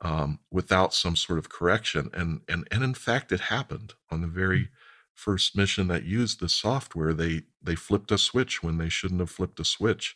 um, 0.02 0.40
without 0.52 0.94
some 0.94 1.16
sort 1.16 1.40
of 1.40 1.50
correction. 1.50 2.10
And 2.14 2.42
and 2.48 2.68
and 2.72 2.84
in 2.84 2.94
fact, 2.94 3.32
it 3.32 3.42
happened 3.42 3.94
on 4.10 4.22
the 4.22 4.28
very 4.28 4.70
first 5.14 5.56
mission 5.56 5.88
that 5.90 6.04
used 6.06 6.40
the 6.40 6.50
software, 6.50 7.14
they 7.14 7.44
they 7.62 7.76
flipped 7.76 8.12
a 8.12 8.18
switch 8.18 8.64
when 8.64 8.78
they 8.78 8.90
shouldn't 8.90 9.20
have 9.20 9.30
flipped 9.30 9.60
a 9.60 9.66
switch. 9.66 10.16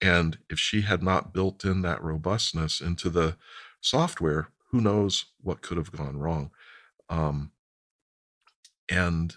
And 0.00 0.38
if 0.50 0.58
she 0.58 0.80
had 0.82 1.02
not 1.02 1.32
built 1.32 1.64
in 1.64 1.82
that 1.82 2.02
robustness 2.02 2.80
into 2.80 3.08
the 3.08 3.36
software, 3.80 4.48
who 4.70 4.80
knows 4.80 5.26
what 5.40 5.62
could 5.62 5.76
have 5.76 5.92
gone 5.92 6.16
wrong. 6.18 6.50
Um, 7.08 7.52
and 8.88 9.36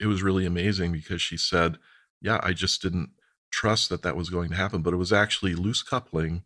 it 0.00 0.06
was 0.06 0.22
really 0.22 0.46
amazing 0.46 0.92
because 0.92 1.22
she 1.22 1.36
said, 1.36 1.78
"Yeah, 2.20 2.40
I 2.42 2.52
just 2.52 2.82
didn't 2.82 3.10
trust 3.52 3.88
that 3.90 4.02
that 4.02 4.16
was 4.16 4.30
going 4.30 4.48
to 4.50 4.56
happen, 4.56 4.82
but 4.82 4.94
it 4.94 4.96
was 4.96 5.12
actually 5.12 5.54
loose 5.54 5.82
coupling 5.82 6.42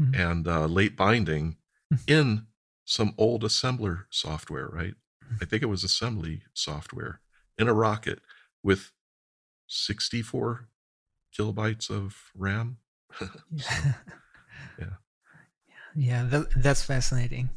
mm-hmm. 0.00 0.20
and 0.20 0.46
uh, 0.46 0.66
late 0.66 0.96
binding 0.96 1.56
mm-hmm. 1.92 2.02
in 2.06 2.46
some 2.84 3.14
old 3.16 3.42
assembler 3.42 4.04
software, 4.10 4.66
right? 4.66 4.94
Mm-hmm. 5.24 5.36
I 5.40 5.44
think 5.46 5.62
it 5.62 5.66
was 5.66 5.84
assembly 5.84 6.42
software 6.52 7.20
in 7.56 7.68
a 7.68 7.74
rocket 7.74 8.20
with 8.62 8.92
64 9.68 10.68
kilobytes 11.36 11.90
of 11.90 12.16
RAM. 12.34 12.78
so, 13.20 13.28
yeah. 14.78 14.86
Yeah, 15.96 16.24
that, 16.24 16.48
that's 16.56 16.82
fascinating. 16.82 17.50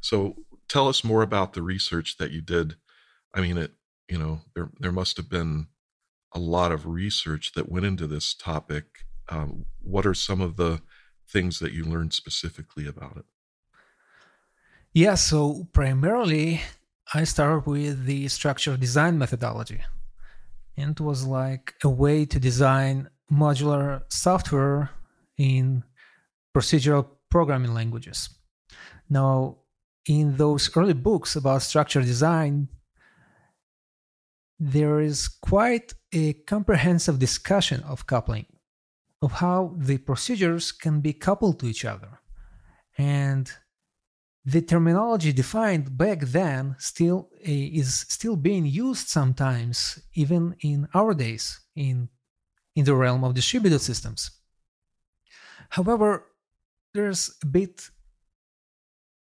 So 0.00 0.36
tell 0.68 0.88
us 0.88 1.04
more 1.04 1.22
about 1.22 1.52
the 1.52 1.62
research 1.62 2.16
that 2.18 2.30
you 2.30 2.40
did. 2.40 2.76
I 3.34 3.40
mean, 3.40 3.56
it, 3.56 3.72
you 4.08 4.18
know, 4.18 4.40
there, 4.54 4.70
there 4.78 4.92
must 4.92 5.16
have 5.16 5.28
been 5.28 5.68
a 6.32 6.38
lot 6.38 6.72
of 6.72 6.86
research 6.86 7.52
that 7.52 7.70
went 7.70 7.86
into 7.86 8.06
this 8.06 8.34
topic. 8.34 8.84
Um, 9.28 9.66
what 9.82 10.06
are 10.06 10.14
some 10.14 10.40
of 10.40 10.56
the 10.56 10.80
things 11.28 11.58
that 11.58 11.72
you 11.72 11.84
learned 11.84 12.12
specifically 12.12 12.86
about 12.86 13.16
it? 13.16 13.24
Yeah, 14.92 15.14
so 15.14 15.68
primarily 15.72 16.60
I 17.14 17.24
started 17.24 17.66
with 17.66 18.06
the 18.06 18.28
structure 18.28 18.76
design 18.76 19.18
methodology. 19.18 19.80
And 20.76 20.92
it 20.92 21.00
was 21.00 21.26
like 21.26 21.74
a 21.84 21.88
way 21.88 22.24
to 22.24 22.40
design 22.40 23.08
modular 23.30 24.02
software 24.08 24.90
in 25.36 25.84
procedural 26.54 27.06
programming 27.30 27.74
languages. 27.74 28.28
Now, 29.08 29.58
in 30.06 30.36
those 30.36 30.74
early 30.76 30.94
books 30.94 31.36
about 31.36 31.62
structure 31.62 32.00
design, 32.00 32.68
there 34.58 35.00
is 35.00 35.28
quite 35.28 35.94
a 36.12 36.32
comprehensive 36.32 37.18
discussion 37.18 37.82
of 37.82 38.06
coupling, 38.06 38.46
of 39.22 39.32
how 39.32 39.74
the 39.76 39.98
procedures 39.98 40.72
can 40.72 41.00
be 41.00 41.12
coupled 41.12 41.60
to 41.60 41.66
each 41.66 41.84
other. 41.84 42.20
And 42.98 43.50
the 44.44 44.62
terminology 44.62 45.32
defined 45.32 45.96
back 45.96 46.20
then 46.20 46.74
still 46.78 47.28
uh, 47.34 47.76
is 47.80 48.06
still 48.08 48.36
being 48.36 48.64
used 48.64 49.08
sometimes 49.08 49.98
even 50.14 50.56
in 50.60 50.88
our 50.94 51.14
days 51.14 51.60
in 51.76 52.08
in 52.74 52.84
the 52.84 52.94
realm 52.94 53.22
of 53.22 53.34
distributed 53.34 53.80
systems 53.80 54.30
however 55.70 56.24
there's 56.94 57.36
a 57.42 57.46
bit 57.46 57.90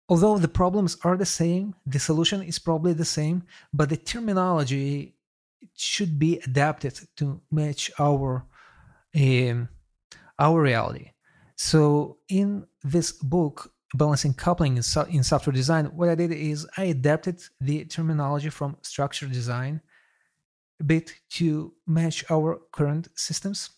although 0.09 0.37
the 0.39 0.49
problems 0.49 0.97
are 1.05 1.17
the 1.17 1.27
same 1.27 1.75
the 1.87 2.01
solution 2.01 2.43
is 2.43 2.59
probably 2.59 2.93
the 2.93 3.05
same 3.05 3.45
but 3.73 3.89
the 3.89 3.97
terminology 3.97 5.14
should 5.77 6.19
be 6.19 6.39
adapted 6.41 6.99
to 7.17 7.41
match 7.51 7.91
our 7.99 8.47
um, 9.17 9.69
our 10.39 10.61
reality 10.61 11.11
so 11.57 12.19
in 12.29 12.67
this 12.83 13.13
book 13.13 13.75
balancing 13.95 14.35
coupling 14.35 14.77
in, 14.77 14.83
so- 14.83 15.03
in 15.03 15.23
software 15.23 15.55
design, 15.55 15.87
what 15.87 16.09
I 16.09 16.15
did 16.15 16.33
is 16.33 16.67
I 16.77 16.85
adapted 16.85 17.41
the 17.61 17.85
terminology 17.85 18.51
from 18.51 18.77
structure 18.83 19.27
design 19.27 19.81
a 20.81 20.85
bit 20.85 21.15
to 21.31 21.73
match 21.87 22.25
our 22.31 22.61
current 22.73 23.09
systems, 23.15 23.71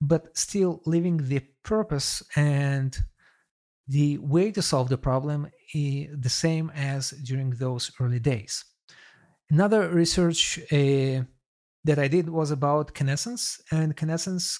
but 0.00 0.36
still 0.36 0.82
leaving 0.84 1.16
the 1.16 1.40
purpose 1.62 2.22
and 2.34 2.98
the 3.86 4.18
way 4.18 4.50
to 4.50 4.60
solve 4.60 4.88
the 4.88 4.98
problem 4.98 5.48
the 5.72 6.28
same 6.28 6.70
as 6.74 7.10
during 7.10 7.50
those 7.50 7.90
early 8.00 8.18
days. 8.18 8.64
Another 9.50 9.88
research 9.88 10.58
uh, 10.70 11.24
that 11.84 11.98
I 11.98 12.08
did 12.08 12.28
was 12.28 12.50
about 12.50 12.94
Connascence, 12.94 13.60
and 13.70 13.96
Connascence 13.96 14.58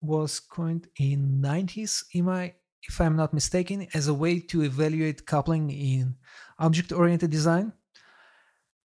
was 0.00 0.38
coined 0.38 0.86
in 0.96 1.40
90s 1.42 2.04
in 2.12 2.26
my 2.26 2.54
if 2.88 3.00
I'm 3.00 3.16
not 3.16 3.34
mistaken, 3.34 3.88
as 3.94 4.08
a 4.08 4.14
way 4.14 4.38
to 4.38 4.62
evaluate 4.62 5.26
coupling 5.26 5.70
in 5.70 6.14
object 6.58 6.92
oriented 6.92 7.30
design. 7.30 7.72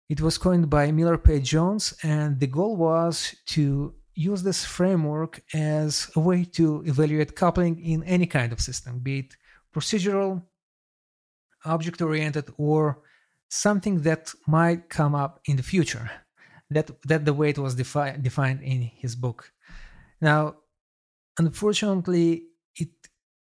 It 0.09 0.21
was 0.21 0.39
coined 0.39 0.69
by 0.69 0.91
Meilir 0.91 1.23
Page-Jones, 1.23 1.95
and 2.03 2.39
the 2.39 2.47
goal 2.47 2.77
was 2.77 3.35
to 3.47 3.95
use 4.15 4.43
this 4.43 4.65
framework 4.65 5.43
as 5.53 6.11
a 6.17 6.21
way 6.21 6.45
to 6.45 6.83
evaluate 6.87 7.37
coupling 7.37 7.79
in 7.85 8.03
any 8.05 8.27
kind 8.27 8.53
of 8.53 8.61
system, 8.61 8.99
be 8.99 9.21
it 9.21 9.37
procedural, 9.75 10.43
object 11.65 12.01
oriented, 12.01 12.51
or 12.57 13.03
something 13.49 14.03
that 14.03 14.33
might 14.47 14.89
come 14.89 15.15
up 15.15 15.41
in 15.47 15.57
the 15.57 15.63
future. 15.63 16.11
That, 16.71 16.91
that 17.05 17.25
the 17.25 17.33
way 17.33 17.51
it 17.51 17.59
was 17.59 17.77
defi- 17.77 18.19
defined 18.21 18.61
in 18.63 18.83
his 18.83 19.15
book. 19.15 19.53
Now, 20.21 20.57
unfortunately, 21.39 22.47
it 22.75 22.89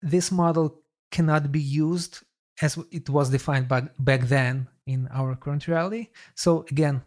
this 0.02 0.32
model 0.32 0.82
cannot 1.12 1.52
be 1.52 1.60
used 1.60 2.20
as 2.62 2.78
it 2.92 3.10
was 3.10 3.30
defined 3.30 3.68
back, 3.68 3.92
back 4.00 4.22
then 4.22 4.68
in 4.86 5.08
our 5.12 5.36
current 5.36 5.68
reality. 5.68 6.08
So 6.36 6.66
again, 6.72 7.04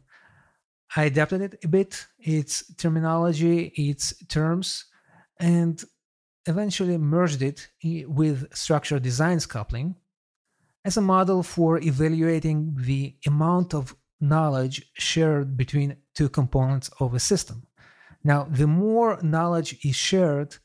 I 0.94 1.04
adapted 1.04 1.40
it 1.40 1.64
a 1.64 1.68
bit, 1.68 2.06
its 2.18 2.72
terminology, 2.76 3.72
its 3.76 4.14
terms, 4.26 4.84
and 5.40 5.82
eventually 6.46 6.98
merged 6.98 7.42
it 7.42 7.68
with 8.06 8.54
structure 8.54 8.98
designs 8.98 9.46
coupling 9.46 9.96
as 10.84 10.96
a 10.96 11.00
model 11.00 11.42
for 11.42 11.78
evaluating 11.78 12.74
the 12.76 13.16
amount 13.26 13.74
of 13.74 13.94
knowledge 14.20 14.82
shared 14.94 15.56
between 15.56 15.96
two 16.14 16.28
components 16.28 16.90
of 17.00 17.14
a 17.14 17.20
system. 17.20 17.66
Now, 18.22 18.46
the 18.50 18.66
more 18.66 19.18
knowledge 19.22 19.78
is 19.84 19.96
shared, 19.96 20.56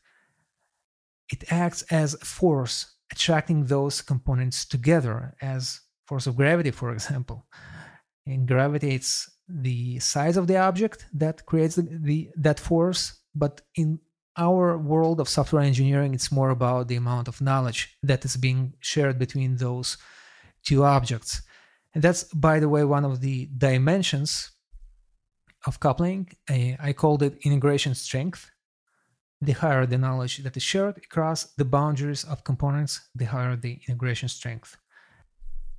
it 1.32 1.52
acts 1.52 1.82
as 1.84 2.14
a 2.16 2.26
force 2.26 2.96
attracting 3.12 3.66
those 3.66 4.02
components 4.02 4.66
together 4.66 5.36
as 5.42 5.82
force 6.08 6.28
of 6.28 6.36
gravity 6.36 6.72
for 6.72 6.92
example 6.92 7.46
and 8.26 8.48
gravity 8.48 8.92
it's 8.96 9.30
the 9.48 10.00
size 10.00 10.38
of 10.38 10.48
the 10.48 10.58
object 10.58 11.06
that 11.14 11.46
creates 11.46 11.76
the, 11.76 11.88
the 12.02 12.30
that 12.36 12.60
force 12.60 13.22
but 13.36 13.62
in 13.76 14.00
our 14.40 14.78
world 14.78 15.20
of 15.20 15.30
software 15.30 15.62
engineering, 15.62 16.14
it's 16.14 16.32
more 16.32 16.50
about 16.50 16.88
the 16.88 16.96
amount 16.96 17.28
of 17.28 17.42
knowledge 17.42 17.98
that 18.02 18.24
is 18.26 18.38
being 18.38 18.74
shared 18.80 19.20
between 19.20 19.58
those 19.58 19.98
two 20.64 20.84
objects. 20.84 21.42
And 21.94 22.04
that's, 22.04 22.24
by 22.24 22.60
the 22.60 22.70
way, 22.70 22.84
one 22.86 23.06
of 23.06 23.20
the 23.20 23.50
dimensions 23.58 24.52
of 25.66 25.80
coupling. 25.80 26.30
I 26.50 26.94
called 26.96 27.22
it 27.24 27.38
integration 27.44 27.94
strength. 27.96 28.50
The 29.42 29.54
higher 29.54 29.86
the 29.86 29.98
knowledge 29.98 30.38
that 30.40 30.58
is 30.58 30.64
shared 30.64 30.98
across 30.98 31.46
the 31.58 31.66
boundaries 31.66 32.24
of 32.26 32.44
components, 32.44 33.00
the 33.16 33.26
higher 33.26 33.56
the 33.56 33.80
integration 33.88 34.28
strength. 34.28 34.78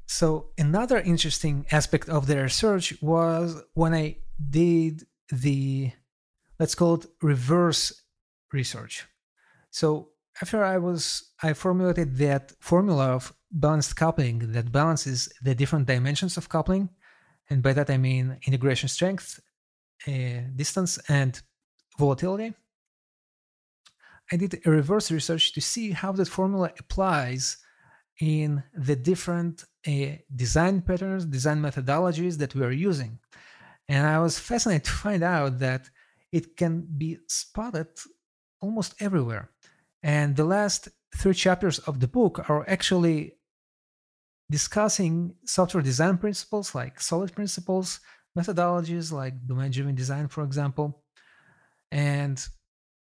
So, 0.06 0.50
another 0.58 0.98
interesting 0.98 1.66
aspect 1.70 2.08
of 2.08 2.26
the 2.26 2.42
research 2.42 2.94
was 3.00 3.62
when 3.74 3.94
I 3.94 4.16
did 4.48 5.06
the, 5.30 5.92
let's 6.58 6.74
call 6.74 6.94
it 6.94 7.06
reverse 7.22 7.99
research. 8.52 9.06
So, 9.70 10.10
after 10.42 10.64
I 10.64 10.78
was, 10.78 11.32
I 11.42 11.52
formulated 11.52 12.16
that 12.18 12.52
formula 12.60 13.10
of 13.10 13.32
balanced 13.50 13.96
coupling 13.96 14.52
that 14.52 14.72
balances 14.72 15.28
the 15.42 15.54
different 15.54 15.86
dimensions 15.86 16.36
of 16.36 16.48
coupling. 16.48 16.88
And 17.48 17.62
by 17.62 17.72
that 17.72 17.90
I 17.90 17.96
mean 17.96 18.38
integration 18.46 18.88
strength, 18.88 19.40
uh, 20.06 20.42
distance, 20.54 20.98
and 21.08 21.40
volatility. 21.98 22.54
I 24.32 24.36
did 24.36 24.60
a 24.64 24.70
reverse 24.70 25.10
research 25.10 25.52
to 25.54 25.60
see 25.60 25.90
how 25.90 26.12
that 26.12 26.28
formula 26.28 26.72
applies 26.78 27.58
in 28.20 28.62
the 28.74 28.94
different 28.94 29.64
uh, 29.86 30.16
design 30.34 30.82
patterns, 30.82 31.24
design 31.24 31.60
methodologies 31.60 32.38
that 32.38 32.54
we 32.54 32.62
are 32.62 32.70
using. 32.70 33.18
And 33.88 34.06
I 34.06 34.20
was 34.20 34.38
fascinated 34.38 34.84
to 34.84 34.92
find 34.92 35.22
out 35.24 35.58
that 35.58 35.90
it 36.30 36.56
can 36.56 36.86
be 36.96 37.18
spotted 37.26 37.88
almost 38.60 38.94
everywhere. 39.00 39.50
And 40.02 40.36
the 40.36 40.44
last 40.44 40.88
three 41.16 41.34
chapters 41.34 41.78
of 41.80 42.00
the 42.00 42.08
book 42.08 42.48
are 42.48 42.68
actually 42.68 43.34
discussing 44.50 45.34
software 45.44 45.82
design 45.82 46.18
principles 46.18 46.74
like 46.74 47.00
solid 47.00 47.34
principles, 47.34 48.00
methodologies 48.36 49.12
like 49.12 49.46
domain 49.46 49.70
driven 49.70 49.94
design, 49.94 50.28
for 50.28 50.42
example, 50.44 51.02
and 51.92 52.46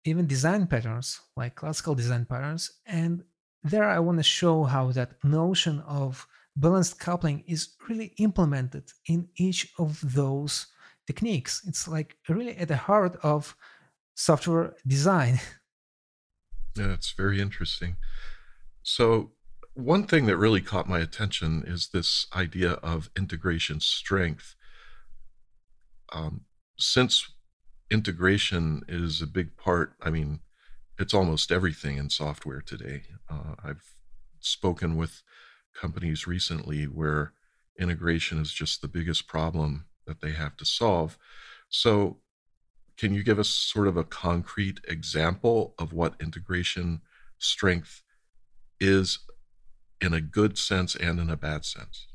even 0.03 0.27
design 0.27 0.67
patterns 0.67 1.19
like 1.37 1.55
classical 1.55 1.95
design 1.95 2.25
patterns. 2.25 2.71
And 2.85 3.23
there 3.63 3.85
I 3.85 3.99
want 3.99 4.17
to 4.17 4.23
show 4.23 4.63
how 4.63 4.91
that 4.91 5.23
notion 5.23 5.79
of 5.81 6.25
balanced 6.55 6.99
coupling 6.99 7.43
is 7.47 7.75
really 7.87 8.13
implemented 8.17 8.85
in 9.05 9.29
each 9.37 9.71
of 9.77 9.99
those 10.15 10.67
techniques. 11.07 11.61
It's 11.67 11.87
like 11.87 12.17
really 12.27 12.57
at 12.57 12.67
the 12.67 12.77
heart 12.77 13.17
of 13.23 13.55
software 14.21 14.75
design. 14.85 15.39
Yeah, 16.77 16.93
it's 16.93 17.11
very 17.11 17.41
interesting. 17.41 17.97
So, 18.81 19.31
one 19.73 20.07
thing 20.07 20.25
that 20.27 20.37
really 20.37 20.61
caught 20.61 20.87
my 20.87 20.99
attention 20.99 21.65
is 21.67 21.89
this 21.89 22.27
idea 22.33 22.71
of 22.75 23.09
integration 23.17 23.81
strength. 23.81 24.55
Um, 26.13 26.45
since 26.77 27.29
integration 27.89 28.83
is 28.87 29.21
a 29.21 29.27
big 29.27 29.57
part, 29.57 29.95
I 30.01 30.11
mean, 30.11 30.39
it's 30.97 31.13
almost 31.13 31.51
everything 31.51 31.97
in 31.97 32.09
software 32.09 32.61
today. 32.61 33.03
Uh, 33.29 33.55
I've 33.61 33.83
spoken 34.39 34.95
with 34.95 35.23
companies 35.75 36.25
recently 36.25 36.85
where 36.85 37.33
integration 37.77 38.39
is 38.39 38.53
just 38.53 38.81
the 38.81 38.87
biggest 38.87 39.27
problem 39.27 39.87
that 40.07 40.21
they 40.21 40.31
have 40.31 40.55
to 40.55 40.65
solve. 40.65 41.17
So, 41.67 42.21
can 43.01 43.15
you 43.15 43.23
give 43.23 43.39
us 43.39 43.49
sort 43.49 43.87
of 43.87 43.97
a 43.97 44.03
concrete 44.03 44.79
example 44.87 45.73
of 45.79 45.91
what 45.91 46.13
integration 46.21 47.01
strength 47.39 48.03
is 48.79 49.17
in 49.99 50.13
a 50.13 50.21
good 50.21 50.55
sense 50.55 50.95
and 50.95 51.19
in 51.19 51.27
a 51.27 51.35
bad 51.35 51.65
sense? 51.65 52.05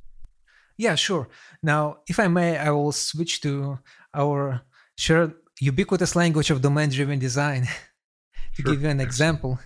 Yeah, 0.79 0.95
sure. 0.95 1.29
Now, 1.61 1.99
if 2.07 2.21
I 2.21 2.29
may, 2.29 2.57
I 2.57 2.71
will 2.71 2.93
switch 2.93 3.41
to 3.41 3.81
our 4.15 4.63
shared 4.97 5.35
ubiquitous 5.61 6.15
language 6.15 6.53
of 6.53 6.63
domain 6.63 6.91
driven 6.91 7.19
design 7.19 7.63
to 8.55 8.63
sure. 8.63 8.73
give 8.73 8.83
you 8.85 8.89
an 8.89 9.01
example. 9.01 9.59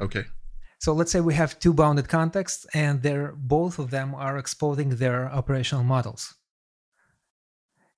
Okay. 0.00 0.24
So 0.80 0.92
let's 0.92 1.12
say 1.12 1.20
we 1.20 1.34
have 1.34 1.60
two 1.60 1.72
bounded 1.72 2.08
contexts 2.08 2.66
and 2.74 3.00
they're 3.00 3.32
both 3.36 3.78
of 3.78 3.90
them 3.90 4.16
are 4.16 4.38
exposing 4.38 4.88
their 4.96 5.30
operational 5.30 5.84
models. 5.84 6.34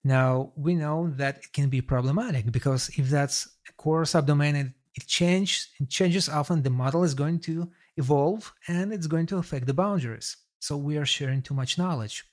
Now 0.05 0.53
we 0.57 0.75
know 0.75 1.11
that 1.17 1.39
it 1.39 1.53
can 1.53 1.69
be 1.69 1.81
problematic 1.81 2.51
because 2.51 2.91
if 2.99 3.09
that's 3.09 3.49
a 3.69 3.73
core 3.73 4.03
subdomain 4.03 4.55
and 4.57 4.73
it 4.95 5.07
changes, 5.07 5.69
changes 5.89 6.29
often, 6.29 6.63
the 6.63 6.71
model 6.71 7.05
is 7.05 7.15
going 7.15 7.39
to 7.41 7.71
evolve 7.97 8.53
and 8.69 8.93
it's 8.93 9.07
going 9.07 9.27
to 9.27 9.39
affect 9.39 9.67
the 9.67 9.75
boundaries. 9.75 10.37
So 10.59 10.77
we 10.77 10.97
are 10.97 11.07
sharing 11.07 11.43
too 11.43 11.55
much 11.55 11.79
knowledge. 11.79 12.25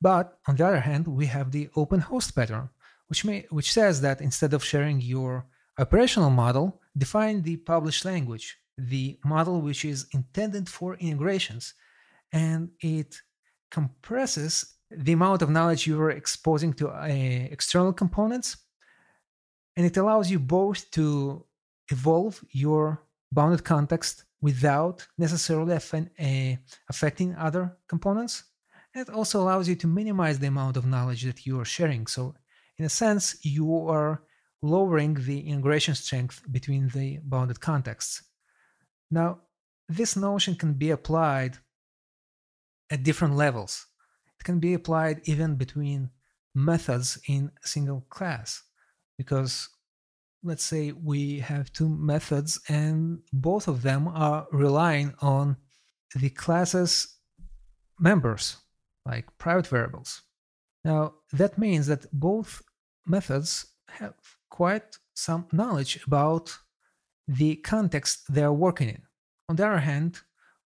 But 0.00 0.38
on 0.48 0.56
the 0.56 0.66
other 0.66 0.80
hand, 0.80 1.06
we 1.06 1.26
have 1.26 1.52
the 1.52 1.68
open 1.76 2.00
host 2.00 2.34
pattern, 2.34 2.70
which 3.06 3.24
may 3.24 3.46
which 3.50 3.72
says 3.72 4.00
that 4.00 4.20
instead 4.20 4.52
of 4.52 4.64
sharing 4.64 5.00
your 5.00 5.46
operational 5.78 6.30
model, 6.30 6.80
define 6.96 7.42
the 7.42 7.56
published 7.56 8.04
language, 8.04 8.58
the 8.76 9.18
model 9.24 9.60
which 9.60 9.84
is 9.84 10.06
intended 10.12 10.68
for 10.68 10.96
integrations, 10.96 11.74
and 12.32 12.70
it 12.80 13.20
compresses 13.70 14.74
the 14.96 15.12
amount 15.12 15.42
of 15.42 15.50
knowledge 15.50 15.86
you 15.86 16.00
are 16.00 16.10
exposing 16.10 16.72
to 16.74 16.88
uh, 16.88 17.06
external 17.06 17.92
components 17.92 18.56
and 19.76 19.86
it 19.86 19.96
allows 19.96 20.30
you 20.30 20.38
both 20.38 20.90
to 20.90 21.44
evolve 21.90 22.44
your 22.50 23.02
bounded 23.30 23.64
context 23.64 24.24
without 24.40 25.06
necessarily 25.18 25.74
uh, 25.74 26.56
affecting 26.88 27.34
other 27.36 27.76
components. 27.88 28.44
And 28.94 29.08
it 29.08 29.14
also 29.14 29.40
allows 29.40 29.68
you 29.68 29.76
to 29.76 29.86
minimize 29.86 30.38
the 30.38 30.48
amount 30.48 30.76
of 30.76 30.84
knowledge 30.84 31.22
that 31.22 31.46
you 31.46 31.58
are 31.60 31.64
sharing. 31.64 32.06
So 32.06 32.34
in 32.78 32.84
a 32.84 32.90
sense 32.90 33.36
you 33.42 33.88
are 33.88 34.22
lowering 34.60 35.14
the 35.14 35.40
integration 35.40 35.94
strength 35.94 36.42
between 36.50 36.88
the 36.88 37.18
bounded 37.22 37.60
contexts. 37.60 38.22
Now 39.10 39.40
this 39.88 40.16
notion 40.16 40.54
can 40.54 40.74
be 40.74 40.90
applied 40.90 41.56
at 42.90 43.02
different 43.02 43.36
levels 43.36 43.86
it 44.42 44.44
can 44.44 44.58
be 44.58 44.74
applied 44.74 45.20
even 45.24 45.54
between 45.54 46.10
methods 46.52 47.16
in 47.28 47.52
a 47.64 47.68
single 47.68 48.00
class. 48.10 48.64
Because 49.16 49.68
let's 50.42 50.64
say 50.64 50.90
we 50.90 51.38
have 51.38 51.72
two 51.72 51.88
methods 51.88 52.60
and 52.68 53.20
both 53.32 53.68
of 53.68 53.82
them 53.82 54.08
are 54.08 54.48
relying 54.50 55.14
on 55.20 55.56
the 56.16 56.28
class's 56.28 57.18
members 58.00 58.56
like 59.06 59.26
private 59.38 59.68
variables. 59.68 60.22
Now 60.84 61.14
that 61.32 61.56
means 61.56 61.86
that 61.86 62.06
both 62.12 62.62
methods 63.06 63.64
have 63.90 64.14
quite 64.50 64.96
some 65.14 65.46
knowledge 65.52 66.00
about 66.04 66.58
the 67.28 67.54
context 67.56 68.24
they 68.28 68.42
are 68.42 68.52
working 68.52 68.88
in. 68.88 69.02
On 69.48 69.54
the 69.54 69.68
other 69.68 69.78
hand 69.78 70.18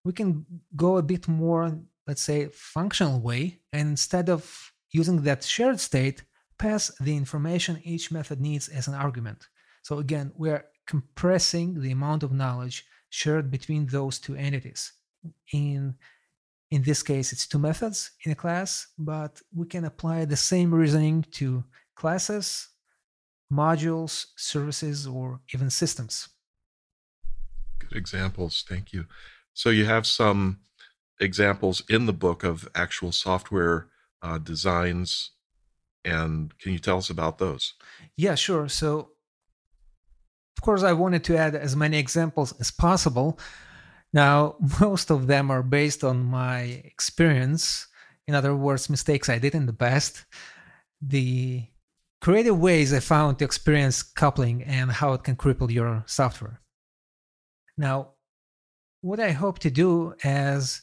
we 0.03 0.15
can 0.15 0.47
go 0.75 0.97
a 0.97 1.03
bit 1.03 1.29
more 1.29 1.79
let's 2.07 2.23
say, 2.23 2.49
functional 2.53 3.21
way, 3.21 3.61
and 3.73 3.89
instead 3.89 4.29
of 4.29 4.73
using 4.91 5.23
that 5.23 5.43
shared 5.43 5.81
state, 5.81 6.23
pass 6.59 6.91
the 7.01 7.17
information 7.17 7.81
each 7.85 8.11
method 8.11 8.41
needs 8.41 8.69
as 8.69 8.89
an 8.89 8.95
argument. 8.95 9.49
So 9.83 9.99
again, 9.99 10.33
we're 10.37 10.65
compressing 10.87 11.81
the 11.81 11.93
amount 11.93 12.23
of 12.23 12.33
knowledge 12.33 12.85
shared 13.11 13.51
between 13.51 13.87
those 13.87 14.19
two 14.19 14.35
entities. 14.35 14.93
In 15.53 15.97
in 16.73 16.83
this 16.83 17.03
case, 17.03 17.33
it's 17.33 17.47
two 17.47 17.61
methods 17.61 18.11
in 18.25 18.33
a 18.33 18.35
class, 18.35 18.89
but 18.99 19.41
we 19.55 19.67
can 19.67 19.85
apply 19.85 20.25
the 20.25 20.37
same 20.37 20.75
reasoning 20.75 21.25
to 21.31 21.63
classes, 21.95 22.69
modules, 23.53 24.27
services, 24.37 25.07
or 25.07 25.41
even 25.55 25.71
systems. 25.71 26.29
Good 27.79 27.97
examples. 27.97 28.65
Thank 28.69 28.93
you. 28.93 29.07
So 29.55 29.71
you 29.71 29.85
have 29.85 30.07
some 30.07 30.59
examples 31.21 31.83
in 31.89 32.07
the 32.07 32.13
book 32.13 32.45
of 32.45 32.69
actual 32.75 33.13
software 33.13 33.89
uh, 34.23 34.39
designs. 34.39 35.31
And 36.05 36.57
can 36.59 36.73
you 36.73 36.79
tell 36.79 36.99
us 36.99 37.11
about 37.11 37.39
those? 37.39 37.75
Yeah, 38.17 38.35
sure. 38.35 38.69
So, 38.69 39.11
of 40.57 40.63
course, 40.63 40.83
I 40.83 40.93
wanted 40.93 41.25
to 41.25 41.37
add 41.37 41.55
as 41.55 41.77
many 41.77 41.99
examples 41.99 42.59
as 42.61 42.71
possible. 42.71 43.39
Now, 44.13 44.57
most 44.81 45.11
of 45.11 45.27
them 45.27 45.51
are 45.51 45.63
based 45.63 46.05
on 46.05 46.25
my 46.25 46.83
experience. 46.85 47.87
In 48.27 48.35
other 48.35 48.55
words, 48.55 48.91
mistakes 48.91 49.29
I 49.29 49.39
did 49.39 49.55
in 49.55 49.67
the 49.67 49.73
past. 49.73 50.25
The 51.01 51.65
creative 52.21 52.59
ways 52.59 52.93
I 52.93 53.01
found 53.01 53.39
to 53.39 53.45
experience 53.45 54.03
coupling 54.03 54.63
and 54.65 54.91
how 54.91 55.13
it 55.13 55.23
can 55.23 55.37
cripple 55.37 55.71
your 55.71 56.03
software. 56.07 56.61
Now, 57.77 58.13
what 59.03 59.21
I 59.21 59.33
hope 59.33 59.59
to 59.61 59.71
do 59.71 60.15
as 60.25 60.83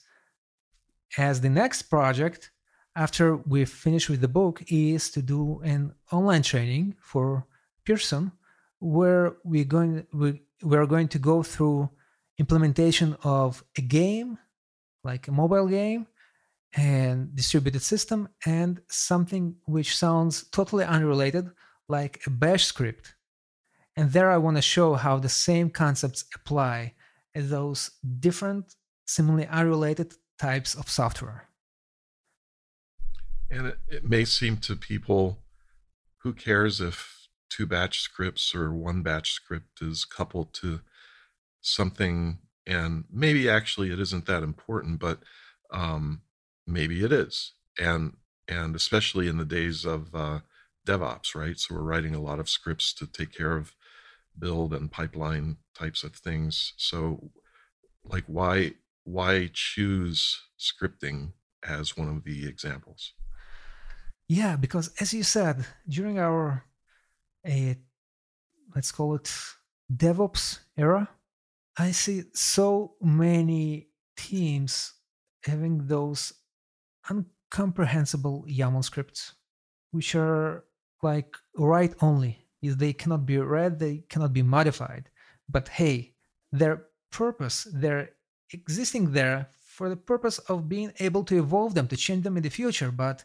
as 1.18 1.42
the 1.42 1.50
next 1.50 1.84
project 1.84 2.52
after 2.96 3.38
we 3.38 3.66
finish 3.66 4.10
with 4.10 4.22
the 4.22 4.28
book 4.28 4.64
is 4.68 5.10
to 5.12 5.22
do 5.22 5.62
an 5.64 5.94
online 6.12 6.44
training 6.44 6.96
for 7.02 7.46
Pearson 7.86 8.32
where 8.80 9.36
we're 9.44 9.64
going 9.64 10.06
we, 10.14 10.42
we're 10.62 10.86
going 10.86 11.08
to 11.08 11.20
go 11.20 11.44
through 11.44 11.90
implementation 12.38 13.16
of 13.24 13.64
a 13.78 13.82
game 13.82 14.38
like 15.04 15.28
a 15.28 15.32
mobile 15.32 15.68
game 15.68 16.08
and 16.76 17.36
distributed 17.36 17.82
system 17.82 18.28
and 18.46 18.82
something 18.90 19.56
which 19.66 19.96
sounds 19.96 20.44
totally 20.50 20.84
unrelated 20.84 21.50
like 21.88 22.22
a 22.26 22.30
bash 22.30 22.66
script. 22.66 23.16
And 23.96 24.12
there 24.12 24.32
i 24.32 24.38
want 24.38 24.58
to 24.58 24.62
show 24.62 24.96
how 24.96 25.20
the 25.20 25.30
same 25.30 25.70
concepts 25.70 26.26
apply 26.36 26.94
as 27.36 27.50
those 27.50 27.92
different 28.20 28.76
seemingly 29.06 29.48
unrelated 29.48 30.14
types 30.44 30.76
of 30.76 30.90
software. 30.90 31.48
And 33.50 33.68
it, 33.68 33.78
it 33.88 34.04
may 34.04 34.26
seem 34.26 34.58
to 34.58 34.76
people 34.76 35.40
who 36.18 36.34
cares 36.34 36.82
if 36.82 37.30
two 37.50 37.66
batch 37.66 38.02
scripts 38.02 38.54
or 38.54 38.74
one 38.74 39.04
batch 39.04 39.32
script 39.32 39.82
is 39.82 40.04
coupled 40.04 40.54
to 40.56 40.82
something? 41.62 42.40
And 42.68 43.06
maybe 43.10 43.50
actually 43.50 43.90
it 43.92 44.00
isn't 44.00 44.26
that 44.26 44.44
important 44.44 45.00
but 45.00 45.20
um, 45.72 46.24
maybe 46.68 47.06
it 47.06 47.14
is. 47.14 47.54
And 47.80 48.18
and 48.50 48.76
especially 48.76 49.30
in 49.30 49.38
the 49.38 49.46
days 49.46 49.86
of 49.86 50.14
uh, 50.14 50.40
devops 50.86 51.36
right? 51.36 51.58
So 51.58 51.76
we're 51.76 51.84
writing 51.84 52.16
a 52.16 52.22
lot 52.22 52.40
of 52.40 52.50
scripts 52.50 52.94
to 52.96 53.08
take 53.08 53.32
care 53.32 53.56
of 53.56 53.76
build 54.38 54.74
and 54.74 54.92
pipeline 54.92 55.56
types 55.74 56.04
of 56.04 56.16
things. 56.16 56.74
So 56.76 57.32
like 58.04 58.26
why 58.28 58.74
why 59.04 59.50
choose 59.54 60.42
scripting 60.60 61.34
as 61.68 61.98
one 61.98 62.10
of 62.10 62.24
the 62.24 62.48
examples 62.48 63.14
yeah 64.28 64.56
because 64.56 64.92
as 65.00 65.14
you 65.14 65.24
said 65.24 65.66
during 65.88 66.20
our 66.20 66.66
uh, 67.48 67.74
let's 68.76 68.92
call 68.92 69.16
it 69.16 69.32
devops 69.94 70.60
era 70.78 71.10
i 71.78 71.92
see 71.92 72.24
so 72.34 72.94
many 73.02 73.88
teams 74.16 74.94
having 75.46 75.88
those 75.88 76.34
uncomprehensible 77.10 78.46
YAML 78.48 78.84
scripts, 78.84 79.34
which 79.92 80.16
are 80.16 80.66
like 81.02 81.36
write 81.58 81.96
only. 82.02 82.40
They 82.62 82.94
cannot 82.94 83.26
be 83.26 83.38
read, 83.38 83.80
they 83.80 84.06
cannot 84.10 84.32
be 84.32 84.42
modified. 84.42 85.10
But 85.50 85.68
hey, 85.68 86.14
their 86.52 86.86
purpose, 87.12 87.68
they're 87.74 88.12
existing 88.54 89.12
there 89.12 89.50
for 89.66 89.90
the 89.90 89.96
purpose 89.96 90.38
of 90.40 90.70
being 90.70 90.94
able 91.00 91.24
to 91.26 91.38
evolve 91.38 91.74
them, 91.74 91.88
to 91.88 91.98
change 91.98 92.24
them 92.24 92.38
in 92.38 92.44
the 92.44 92.50
future, 92.50 92.92
but 92.92 93.24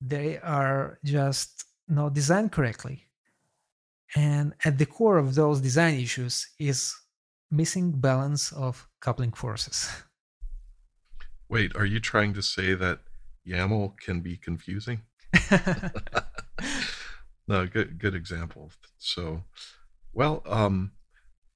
they 0.00 0.38
are 0.38 0.98
just 1.04 1.64
not 1.88 2.14
designed 2.14 2.52
correctly. 2.52 3.06
And 4.14 4.54
at 4.64 4.78
the 4.78 4.86
core 4.86 5.18
of 5.18 5.34
those 5.34 5.60
design 5.60 5.94
issues 5.94 6.48
is 6.58 6.94
missing 7.50 7.92
balance 7.92 8.52
of 8.52 8.86
coupling 9.00 9.32
forces. 9.32 9.88
Wait, 11.48 11.74
are 11.76 11.86
you 11.86 12.00
trying 12.00 12.34
to 12.34 12.42
say 12.42 12.74
that 12.74 13.00
YAML 13.46 13.98
can 13.98 14.20
be 14.20 14.36
confusing? 14.36 15.00
no, 17.48 17.66
good 17.66 17.98
good 17.98 18.14
example. 18.14 18.70
So, 18.98 19.44
well, 20.12 20.42
um, 20.46 20.92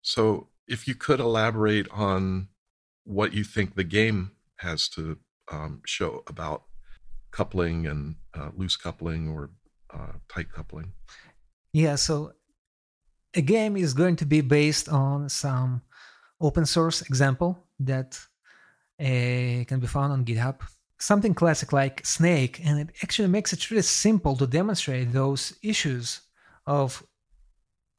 so 0.02 0.48
if 0.68 0.86
you 0.86 0.94
could 0.94 1.20
elaborate 1.20 1.88
on 1.90 2.48
what 3.10 3.34
you 3.34 3.42
think 3.42 3.74
the 3.74 3.84
game 3.84 4.30
has 4.56 4.88
to 4.88 5.18
um, 5.50 5.82
show 5.84 6.22
about 6.28 6.62
coupling 7.32 7.86
and 7.86 8.14
uh, 8.38 8.50
loose 8.56 8.76
coupling 8.76 9.28
or 9.28 9.50
uh, 9.92 10.12
tight 10.32 10.50
coupling. 10.52 10.92
Yeah, 11.72 11.96
so 11.96 12.32
a 13.34 13.40
game 13.40 13.76
is 13.76 13.94
going 13.94 14.16
to 14.16 14.26
be 14.26 14.40
based 14.40 14.88
on 14.88 15.28
some 15.28 15.82
open 16.40 16.66
source 16.66 17.02
example 17.02 17.58
that 17.80 18.18
uh, 19.00 19.64
can 19.66 19.80
be 19.80 19.86
found 19.86 20.12
on 20.12 20.24
GitHub. 20.24 20.60
Something 20.98 21.34
classic 21.34 21.72
like 21.72 22.06
Snake, 22.06 22.60
and 22.64 22.78
it 22.78 22.90
actually 23.02 23.28
makes 23.28 23.52
it 23.52 23.70
really 23.70 23.82
simple 23.82 24.36
to 24.36 24.46
demonstrate 24.46 25.12
those 25.12 25.54
issues 25.62 26.20
of 26.66 27.02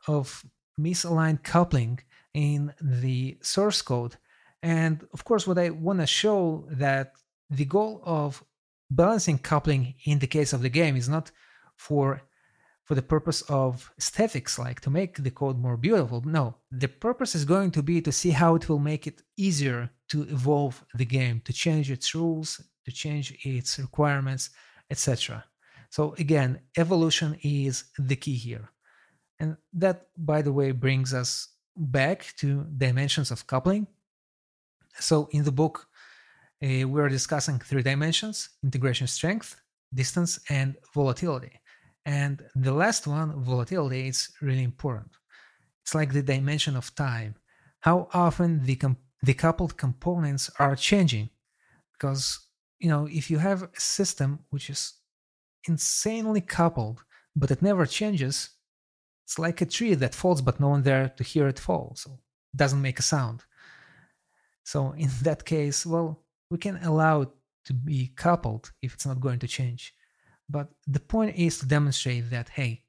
of 0.07 0.45
misaligned 0.79 1.43
coupling 1.43 1.99
in 2.33 2.73
the 2.81 3.37
source 3.41 3.81
code. 3.81 4.15
And 4.63 5.07
of 5.13 5.23
course, 5.23 5.47
what 5.47 5.57
I 5.57 5.69
want 5.69 5.99
to 5.99 6.07
show 6.07 6.67
that 6.69 7.13
the 7.49 7.65
goal 7.65 8.01
of 8.03 8.43
balancing 8.89 9.39
coupling 9.39 9.95
in 10.05 10.19
the 10.19 10.27
case 10.27 10.53
of 10.53 10.61
the 10.61 10.69
game 10.69 10.95
is 10.95 11.09
not 11.09 11.31
for 11.75 12.21
for 12.91 12.95
the 12.95 13.01
purpose 13.01 13.41
of 13.43 13.89
aesthetics, 13.97 14.59
like 14.59 14.81
to 14.81 14.89
make 14.89 15.15
the 15.15 15.31
code 15.31 15.57
more 15.57 15.77
beautiful. 15.77 16.21
No, 16.25 16.55
the 16.71 16.89
purpose 16.89 17.35
is 17.35 17.45
going 17.45 17.71
to 17.71 17.81
be 17.81 18.01
to 18.01 18.11
see 18.11 18.31
how 18.31 18.55
it 18.55 18.67
will 18.67 18.79
make 18.79 19.07
it 19.07 19.21
easier 19.37 19.89
to 20.09 20.23
evolve 20.23 20.83
the 20.93 21.05
game, 21.05 21.41
to 21.45 21.53
change 21.53 21.89
its 21.89 22.13
rules, 22.13 22.61
to 22.83 22.91
change 22.91 23.37
its 23.45 23.79
requirements, 23.79 24.49
etc. 24.89 25.45
So 25.89 26.15
again, 26.17 26.59
evolution 26.75 27.37
is 27.43 27.85
the 27.97 28.17
key 28.17 28.35
here. 28.35 28.69
And 29.39 29.55
that, 29.73 30.07
by 30.17 30.41
the 30.41 30.51
way, 30.51 30.71
brings 30.71 31.13
us 31.13 31.47
back 31.77 32.33
to 32.39 32.65
dimensions 32.77 33.31
of 33.31 33.47
coupling. 33.47 33.87
So 34.99 35.27
in 35.31 35.43
the 35.43 35.51
book, 35.51 35.87
uh, 36.63 36.87
we're 36.87 37.09
discussing 37.09 37.59
three 37.59 37.81
dimensions 37.81 38.49
integration 38.63 39.07
strength, 39.07 39.59
distance, 39.93 40.39
and 40.49 40.75
volatility. 40.93 41.59
And 42.05 42.43
the 42.55 42.73
last 42.73 43.07
one, 43.07 43.43
volatility, 43.43 44.07
is 44.07 44.29
really 44.41 44.63
important. 44.63 45.11
It's 45.83 45.95
like 45.95 46.13
the 46.13 46.23
dimension 46.23 46.75
of 46.75 46.93
time. 46.95 47.35
How 47.79 48.07
often 48.13 48.63
the, 48.63 48.75
com- 48.75 48.97
the 49.23 49.33
coupled 49.33 49.77
components 49.77 50.49
are 50.59 50.75
changing. 50.75 51.29
Because, 51.93 52.39
you 52.79 52.89
know, 52.89 53.07
if 53.11 53.29
you 53.29 53.37
have 53.37 53.63
a 53.63 53.79
system 53.79 54.39
which 54.49 54.69
is 54.69 54.93
insanely 55.67 56.41
coupled, 56.41 57.03
but 57.35 57.51
it 57.51 57.61
never 57.61 57.85
changes, 57.85 58.49
it's 59.25 59.39
like 59.39 59.61
a 59.61 59.65
tree 59.65 59.93
that 59.93 60.15
falls, 60.15 60.41
but 60.41 60.59
no 60.59 60.69
one 60.69 60.83
there 60.83 61.09
to 61.09 61.23
hear 61.23 61.47
it 61.47 61.59
fall. 61.59 61.93
So 61.95 62.19
it 62.53 62.57
doesn't 62.57 62.81
make 62.81 62.99
a 62.99 63.03
sound. 63.03 63.43
So 64.63 64.91
in 64.91 65.09
that 65.23 65.45
case, 65.45 65.85
well, 65.85 66.23
we 66.49 66.57
can 66.57 66.77
allow 66.83 67.21
it 67.21 67.29
to 67.65 67.73
be 67.73 68.11
coupled 68.15 68.71
if 68.81 68.93
it's 68.93 69.05
not 69.05 69.19
going 69.19 69.39
to 69.39 69.47
change. 69.47 69.93
But 70.49 70.69
the 70.87 70.99
point 70.99 71.35
is 71.37 71.59
to 71.59 71.65
demonstrate 71.65 72.29
that, 72.31 72.49
hey, 72.49 72.83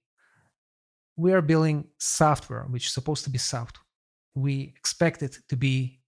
we 1.17 1.33
are 1.33 1.43
building 1.43 1.87
software 1.99 2.65
which 2.65 2.87
is 2.87 2.95
supposed 2.95 3.25
to 3.25 3.31
be 3.31 3.39
soft. 3.39 3.79
We 4.35 4.73
expect 4.77 5.23
it 5.23 5.39
to 5.49 5.57
be 5.57 6.01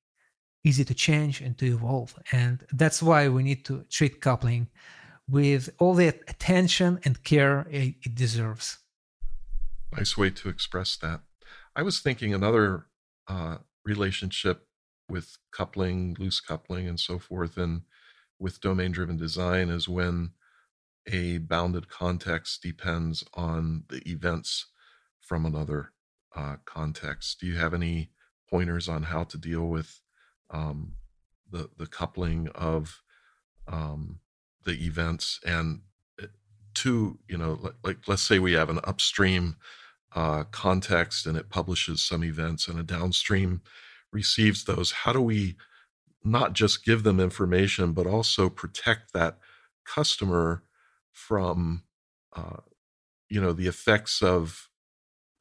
easy 0.65 0.85
to 0.85 0.95
change 0.95 1.43
and 1.43 1.57
to 1.59 1.67
evolve. 1.67 2.19
And 2.33 2.65
that's 2.73 3.03
why 3.03 3.29
we 3.29 3.43
need 3.43 3.65
to 3.67 3.85
treat 3.91 4.21
coupling 4.21 4.69
with 5.29 5.71
all 5.79 5.95
the 5.95 6.09
attention 6.09 6.99
and 7.05 7.23
care 7.23 7.67
it 7.71 8.15
deserves. 8.15 8.79
Nice 9.97 10.17
way 10.17 10.31
to 10.31 10.49
express 10.49 10.97
that. 10.97 11.21
I 11.77 11.83
was 11.83 12.01
thinking 12.01 12.35
another 12.35 12.87
uh, 13.29 13.59
relationship 13.85 14.67
with 15.09 15.37
coupling, 15.51 16.17
loose 16.19 16.41
coupling, 16.41 16.89
and 16.89 16.99
so 16.99 17.19
forth, 17.19 17.57
and 17.57 17.83
with 18.39 18.61
domain 18.61 18.93
driven 18.93 19.17
design 19.17 19.69
is 19.69 19.89
when 19.89 20.31
a 21.07 21.39
bounded 21.39 21.89
context 21.89 22.63
depends 22.63 23.25
on 23.35 23.85
the 23.89 24.03
events 24.11 24.67
from 25.21 25.45
another 25.45 25.93
uh, 26.35 26.57
context. 26.65 27.41
Do 27.41 27.47
you 27.47 27.57
have 27.57 27.75
any 27.75 28.11
pointers 28.49 28.89
on 28.89 29.05
how 29.05 29.25
to 29.25 29.39
deal 29.39 29.69
with 29.69 30.01
um, 30.51 30.95
the 31.51 31.71
the 31.77 31.87
coupling 31.87 32.49
of 32.55 33.03
um, 33.69 34.21
the 34.65 34.85
events 34.85 35.41
and 35.47 35.81
uh, 36.23 36.27
to 36.75 37.19
you 37.29 37.39
know 37.39 37.59
like, 37.63 37.75
like, 37.83 37.99
let's 38.07 38.23
say 38.23 38.39
we 38.39 38.53
have 38.53 38.71
an 38.71 38.81
upstream 38.85 39.57
uh, 40.15 40.45
context 40.45 41.27
and 41.27 41.37
it 41.37 41.49
publishes 41.51 42.03
some 42.03 42.25
events 42.25 42.69
and 42.69 42.79
a 42.79 42.83
downstream 42.83 43.61
receives 44.15 44.65
those. 44.65 44.93
How 44.93 45.13
do 45.13 45.21
we 45.21 45.57
not 46.23 46.55
just 46.55 46.85
give 46.85 47.03
them 47.03 47.21
information 47.21 47.93
but 47.93 48.07
also 48.07 48.49
protect 48.49 49.13
that 49.13 49.39
customer 49.85 50.63
from 51.13 51.83
uh, 52.35 52.63
you 53.29 53.41
know 53.41 53.53
the 53.53 53.67
effects 53.67 54.23
of 54.23 54.69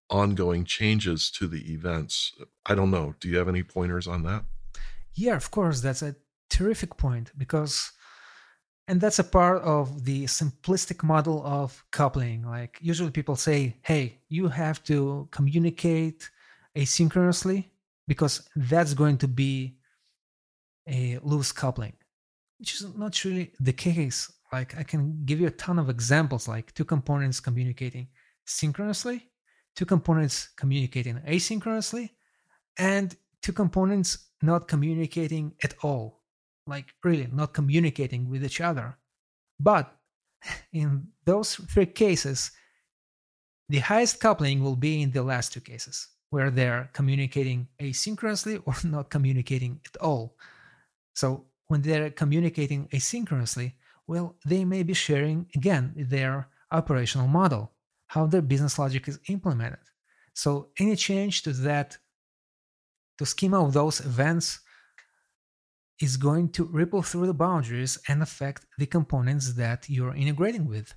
ongoing 0.09 0.65
changes 0.65 1.31
to 1.31 1.47
the 1.47 1.71
events? 1.71 2.33
I 2.65 2.75
don't 2.75 2.91
know. 2.91 3.15
Do 3.19 3.29
you 3.29 3.37
have 3.37 3.47
any 3.47 3.63
pointers 3.63 4.07
on 4.07 4.23
that? 4.23 4.43
Yeah 5.15 5.35
of 5.35 5.51
course. 5.51 5.81
That's 5.81 6.01
a 6.01 6.15
terrific 6.49 6.97
point 6.97 7.31
because 7.37 7.91
and 8.89 8.99
that's 8.99 9.19
a 9.19 9.23
part 9.23 9.61
of 9.61 10.03
the 10.03 10.25
simplistic 10.25 11.03
model 11.03 11.41
of 11.45 11.83
coupling. 11.91 12.43
Like 12.45 12.77
usually 12.81 13.11
people 13.11 13.35
say 13.35 13.77
hey 13.83 14.19
you 14.27 14.49
have 14.49 14.83
to 14.85 15.27
communicate 15.31 16.29
asynchronously 16.75 17.65
because 18.07 18.47
that's 18.55 18.93
going 18.93 19.17
to 19.17 19.27
be 19.27 19.77
a 20.87 21.19
loose 21.23 21.51
coupling 21.51 21.93
which 22.59 22.75
is 22.75 22.95
not 22.95 23.21
really 23.25 23.51
the 23.59 23.73
case. 23.73 24.31
Like 24.53 24.77
I 24.77 24.83
can 24.83 25.19
give 25.25 25.41
you 25.41 25.47
a 25.47 25.51
ton 25.51 25.79
of 25.79 25.89
examples, 25.89 26.47
like 26.47 26.73
two 26.73 26.85
components 26.85 27.41
communicating 27.41 28.07
synchronously 28.45 29.27
two 29.75 29.85
components 29.85 30.49
communicating 30.55 31.15
asynchronously 31.27 32.09
and 32.77 33.15
two 33.41 33.53
components 33.53 34.29
not 34.41 34.67
communicating 34.67 35.53
at 35.63 35.73
all, 35.83 36.21
like 36.67 36.85
really 37.03 37.27
not 37.31 37.53
communicating 37.53 38.29
with 38.29 38.43
each 38.43 38.61
other. 38.61 38.97
But 39.59 39.95
in 40.73 41.07
those 41.25 41.55
three 41.55 41.87
cases, 41.87 42.51
the 43.69 43.79
highest 43.79 44.19
coupling 44.19 44.61
will 44.61 44.75
be 44.75 45.01
in 45.01 45.11
the 45.11 45.23
last 45.23 45.53
two 45.53 45.61
cases, 45.61 46.07
where 46.33 46.49
they're 46.49 46.89
communicating 46.93 47.67
asynchronously 47.79 48.55
or 48.65 48.73
not 48.89 49.11
communicating 49.11 49.79
at 49.85 49.95
all. 50.01 50.35
So 51.13 51.45
when 51.67 51.83
they're 51.83 52.09
communicating 52.09 52.87
asynchronously, 52.87 53.73
well, 54.07 54.35
they 54.43 54.65
may 54.65 54.81
be 54.81 54.95
sharing 54.95 55.45
again 55.53 55.93
their 55.95 56.47
operational 56.71 57.27
model, 57.27 57.71
how 58.07 58.25
their 58.25 58.41
business 58.41 58.79
logic 58.79 59.07
is 59.07 59.19
implemented. 59.27 59.85
So 60.33 60.69
any 60.79 60.95
change 60.95 61.43
to 61.43 61.53
that, 61.67 61.99
to 63.19 63.27
schema 63.27 63.63
of 63.63 63.73
those 63.73 63.99
events 63.99 64.59
is 65.99 66.17
going 66.17 66.49
to 66.53 66.63
ripple 66.63 67.03
through 67.03 67.27
the 67.27 67.41
boundaries 67.45 67.99
and 68.07 68.23
affect 68.23 68.65
the 68.79 68.87
components 68.87 69.53
that 69.53 69.87
you're 69.87 70.15
integrating 70.15 70.65
with. 70.67 70.95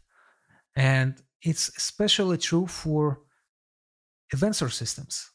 And 0.75 1.23
it's 1.43 1.69
especially 1.77 2.39
true 2.39 2.67
for 2.67 3.21
event 4.33 4.57
source 4.57 4.77
systems. 4.77 5.31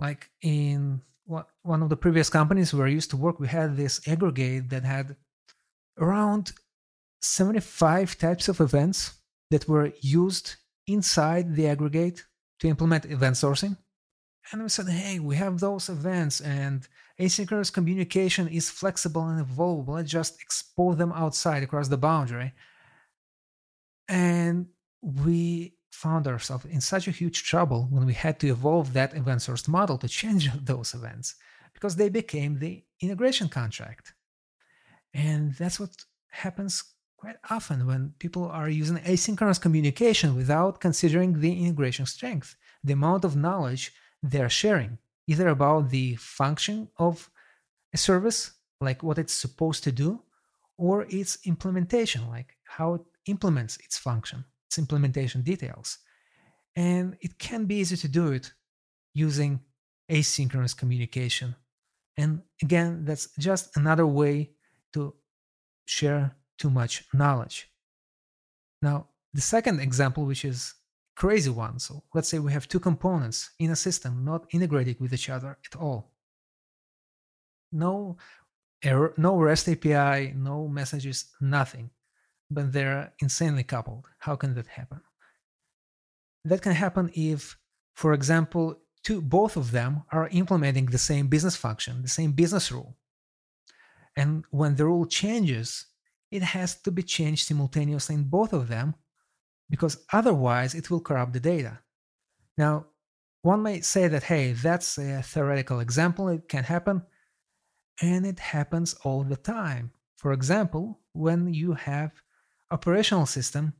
Like 0.00 0.30
in 0.42 1.00
one 1.26 1.82
of 1.82 1.88
the 1.88 1.96
previous 1.96 2.28
companies 2.28 2.74
where 2.74 2.86
I 2.86 2.90
used 2.90 3.10
to 3.10 3.16
work, 3.16 3.40
we 3.40 3.48
had 3.48 3.76
this 3.76 4.06
aggregate 4.06 4.70
that 4.70 4.84
had 4.84 5.16
around 5.98 6.52
75 7.22 8.18
types 8.18 8.48
of 8.48 8.60
events 8.60 9.14
that 9.50 9.68
were 9.68 9.92
used 10.00 10.56
inside 10.86 11.54
the 11.54 11.66
aggregate 11.68 12.24
to 12.60 12.68
implement 12.68 13.06
event 13.06 13.36
sourcing. 13.36 13.76
And 14.52 14.62
we 14.62 14.68
said, 14.68 14.88
hey, 14.88 15.18
we 15.20 15.36
have 15.36 15.58
those 15.58 15.88
events 15.88 16.40
and 16.40 16.86
asynchronous 17.18 17.72
communication 17.72 18.48
is 18.48 18.68
flexible 18.68 19.26
and 19.26 19.44
evolvable. 19.44 19.94
Let's 19.94 20.10
just 20.10 20.40
expose 20.42 20.98
them 20.98 21.12
outside 21.12 21.62
across 21.62 21.88
the 21.88 21.96
boundary. 21.96 22.52
And 24.08 24.66
we 25.00 25.76
found 25.94 26.26
ourselves 26.26 26.64
in 26.66 26.80
such 26.80 27.06
a 27.08 27.16
huge 27.20 27.44
trouble 27.44 27.86
when 27.90 28.04
we 28.04 28.14
had 28.14 28.38
to 28.40 28.48
evolve 28.48 28.92
that 28.92 29.14
event 29.14 29.40
sourced 29.40 29.68
model 29.68 29.96
to 29.98 30.08
change 30.08 30.50
those 30.70 30.94
events 30.94 31.36
because 31.72 31.96
they 31.96 32.08
became 32.08 32.58
the 32.58 32.82
integration 33.00 33.48
contract. 33.48 34.14
And 35.12 35.54
that's 35.54 35.78
what 35.78 35.94
happens 36.30 36.82
quite 37.16 37.36
often 37.48 37.86
when 37.86 38.14
people 38.18 38.46
are 38.48 38.68
using 38.68 38.98
asynchronous 38.98 39.60
communication 39.60 40.34
without 40.34 40.80
considering 40.80 41.40
the 41.40 41.64
integration 41.64 42.06
strength, 42.06 42.56
the 42.82 42.92
amount 42.92 43.24
of 43.24 43.36
knowledge 43.36 43.92
they're 44.22 44.50
sharing, 44.62 44.98
either 45.26 45.48
about 45.48 45.90
the 45.90 46.16
function 46.16 46.88
of 46.98 47.30
a 47.92 47.96
service, 47.96 48.52
like 48.80 49.02
what 49.02 49.18
it's 49.18 49.32
supposed 49.32 49.84
to 49.84 49.92
do, 49.92 50.20
or 50.76 51.06
its 51.08 51.38
implementation, 51.44 52.28
like 52.28 52.56
how 52.64 52.94
it 52.94 53.02
implements 53.26 53.78
its 53.84 53.96
function, 53.96 54.44
its 54.74 54.78
implementation 54.78 55.42
details. 55.42 55.98
And 56.76 57.16
it 57.20 57.38
can 57.38 57.66
be 57.66 57.76
easy 57.76 57.96
to 57.96 58.08
do 58.08 58.32
it 58.32 58.52
using 59.14 59.60
asynchronous 60.10 60.76
communication. 60.76 61.54
And 62.16 62.42
again, 62.62 63.04
that's 63.04 63.28
just 63.38 63.76
another 63.76 64.06
way 64.06 64.50
to 64.92 65.14
share 65.86 66.36
too 66.58 66.70
much 66.70 67.04
knowledge. 67.12 67.68
Now, 68.82 69.08
the 69.32 69.40
second 69.40 69.80
example, 69.80 70.24
which 70.24 70.44
is 70.44 70.74
crazy 71.16 71.50
one. 71.50 71.78
So 71.78 72.02
let's 72.12 72.28
say 72.28 72.38
we 72.38 72.52
have 72.52 72.68
two 72.68 72.80
components 72.80 73.50
in 73.58 73.70
a 73.70 73.76
system 73.76 74.24
not 74.24 74.46
integrated 74.50 75.00
with 75.00 75.12
each 75.12 75.30
other 75.30 75.56
at 75.66 75.78
all. 75.80 76.10
No 77.70 78.16
error, 78.82 79.14
no 79.16 79.36
REST 79.36 79.68
API, 79.68 80.34
no 80.36 80.68
messages, 80.68 81.26
nothing. 81.40 81.90
But 82.50 82.72
they're 82.72 83.12
insanely 83.20 83.64
coupled. 83.64 84.06
How 84.18 84.36
can 84.36 84.54
that 84.54 84.66
happen? 84.66 85.00
That 86.44 86.62
can 86.62 86.72
happen 86.72 87.10
if, 87.14 87.56
for 87.94 88.12
example, 88.12 88.80
two 89.02 89.20
both 89.20 89.56
of 89.56 89.70
them 89.70 90.02
are 90.12 90.28
implementing 90.28 90.86
the 90.86 90.98
same 90.98 91.28
business 91.28 91.56
function, 91.56 92.02
the 92.02 92.08
same 92.08 92.32
business 92.32 92.70
rule. 92.70 92.96
And 94.16 94.44
when 94.50 94.76
the 94.76 94.84
rule 94.84 95.06
changes, 95.06 95.86
it 96.30 96.42
has 96.42 96.80
to 96.82 96.90
be 96.90 97.02
changed 97.02 97.46
simultaneously 97.46 98.14
in 98.14 98.24
both 98.24 98.52
of 98.52 98.68
them 98.68 98.94
because 99.70 100.04
otherwise 100.12 100.74
it 100.74 100.90
will 100.90 101.00
corrupt 101.00 101.32
the 101.32 101.40
data. 101.40 101.80
Now, 102.56 102.86
one 103.42 103.62
may 103.62 103.80
say 103.80 104.08
that, 104.08 104.24
hey, 104.24 104.52
that's 104.52 104.98
a 104.98 105.22
theoretical 105.22 105.80
example, 105.80 106.28
it 106.28 106.48
can 106.48 106.64
happen, 106.64 107.02
and 108.00 108.24
it 108.26 108.38
happens 108.38 108.94
all 109.04 109.22
the 109.22 109.36
time. 109.36 109.92
For 110.16 110.32
example, 110.32 111.00
when 111.12 111.52
you 111.52 111.74
have 111.74 112.12
operational 112.70 113.26
system 113.26 113.74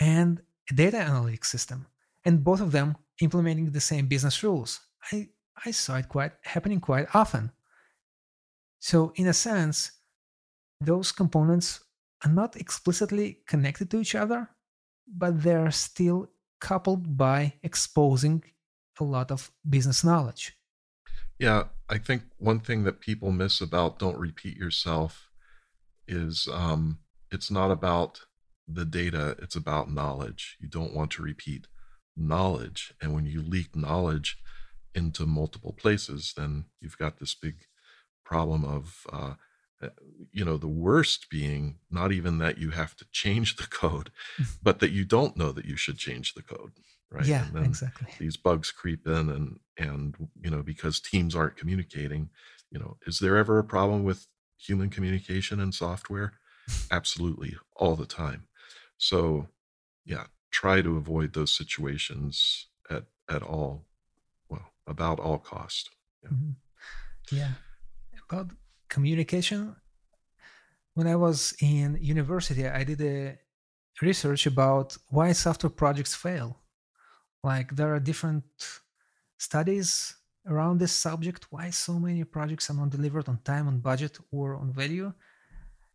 and 0.00 0.40
data 0.74 0.98
analytics 0.98 1.46
system, 1.46 1.86
and 2.24 2.44
both 2.44 2.60
of 2.60 2.72
them 2.72 2.96
implementing 3.20 3.70
the 3.70 3.80
same 3.80 4.06
business 4.06 4.42
rules. 4.42 4.80
I, 5.12 5.28
I 5.64 5.70
saw 5.70 5.96
it 5.96 6.08
quite 6.08 6.32
happening 6.42 6.80
quite 6.80 7.14
often. 7.14 7.52
So 8.80 9.12
in 9.16 9.26
a 9.28 9.32
sense, 9.32 9.92
those 10.80 11.12
components 11.12 11.80
are 12.24 12.30
not 12.30 12.56
explicitly 12.56 13.38
connected 13.46 13.90
to 13.90 14.00
each 14.00 14.14
other, 14.14 14.50
but 15.06 15.42
they're 15.42 15.70
still 15.70 16.30
coupled 16.60 17.16
by 17.16 17.54
exposing 17.62 18.42
a 19.00 19.04
lot 19.04 19.30
of 19.30 19.50
business 19.68 20.04
knowledge. 20.04 20.56
Yeah, 21.38 21.64
I 21.88 21.98
think 21.98 22.22
one 22.38 22.60
thing 22.60 22.84
that 22.84 23.00
people 23.00 23.32
miss 23.32 23.60
about 23.60 23.98
don't 23.98 24.18
repeat 24.18 24.56
yourself 24.56 25.28
is 26.06 26.48
um, 26.52 26.98
it's 27.34 27.50
not 27.50 27.70
about 27.70 28.20
the 28.66 28.84
data, 28.84 29.36
it's 29.42 29.56
about 29.56 29.92
knowledge. 29.92 30.56
You 30.60 30.68
don't 30.68 30.94
want 30.94 31.10
to 31.12 31.22
repeat 31.22 31.66
knowledge. 32.16 32.94
And 33.02 33.12
when 33.12 33.26
you 33.26 33.42
leak 33.42 33.76
knowledge 33.76 34.38
into 34.94 35.26
multiple 35.26 35.72
places, 35.72 36.32
then 36.36 36.66
you've 36.80 36.96
got 36.96 37.18
this 37.18 37.34
big 37.34 37.56
problem 38.24 38.64
of 38.64 39.06
uh, 39.12 39.34
uh, 39.82 39.88
you 40.32 40.44
know 40.44 40.56
the 40.56 40.68
worst 40.68 41.28
being 41.30 41.76
not 41.90 42.12
even 42.12 42.38
that 42.38 42.58
you 42.58 42.70
have 42.70 42.96
to 42.96 43.04
change 43.12 43.56
the 43.56 43.66
code 43.66 44.10
but 44.62 44.78
that 44.78 44.92
you 44.92 45.04
don't 45.04 45.36
know 45.36 45.52
that 45.52 45.66
you 45.66 45.76
should 45.76 45.98
change 45.98 46.32
the 46.34 46.42
code 46.42 46.72
right 47.10 47.26
yeah 47.26 47.44
exactly 47.56 48.06
these 48.18 48.36
bugs 48.36 48.70
creep 48.70 49.06
in 49.06 49.28
and 49.28 49.58
and 49.76 50.14
you 50.40 50.50
know 50.50 50.62
because 50.62 51.00
teams 51.00 51.34
aren't 51.34 51.56
communicating 51.56 52.30
you 52.70 52.78
know 52.78 52.96
is 53.06 53.18
there 53.18 53.36
ever 53.36 53.58
a 53.58 53.64
problem 53.64 54.04
with 54.04 54.26
human 54.56 54.88
communication 54.88 55.60
and 55.60 55.74
software 55.74 56.32
absolutely 56.90 57.56
all 57.76 57.96
the 57.96 58.06
time. 58.06 58.46
So 58.96 59.48
yeah 60.04 60.24
try 60.50 60.80
to 60.80 60.96
avoid 60.96 61.32
those 61.32 61.56
situations 61.56 62.68
at 62.88 63.04
at 63.28 63.42
all 63.42 63.86
well 64.48 64.66
about 64.86 65.18
all 65.18 65.38
cost. 65.38 65.90
Yeah, 66.22 66.30
mm-hmm. 66.30 67.36
yeah. 67.36 67.52
about 68.28 68.50
communication 68.88 69.74
when 70.94 71.08
i 71.08 71.16
was 71.16 71.54
in 71.60 71.98
university 72.00 72.64
i 72.68 72.84
did 72.84 73.00
a 73.00 73.36
research 74.02 74.46
about 74.46 74.96
why 75.08 75.32
software 75.32 75.70
projects 75.70 76.14
fail. 76.14 76.60
Like 77.42 77.74
there 77.76 77.94
are 77.94 78.00
different 78.00 78.44
studies 79.38 80.16
around 80.46 80.78
this 80.78 80.92
subject 80.92 81.46
why 81.50 81.70
so 81.70 81.98
many 81.98 82.24
projects 82.24 82.70
are 82.70 82.74
not 82.74 82.90
delivered 82.90 83.28
on 83.28 83.38
time 83.44 83.66
on 83.68 83.78
budget 83.78 84.18
or 84.30 84.56
on 84.56 84.72
value 84.72 85.12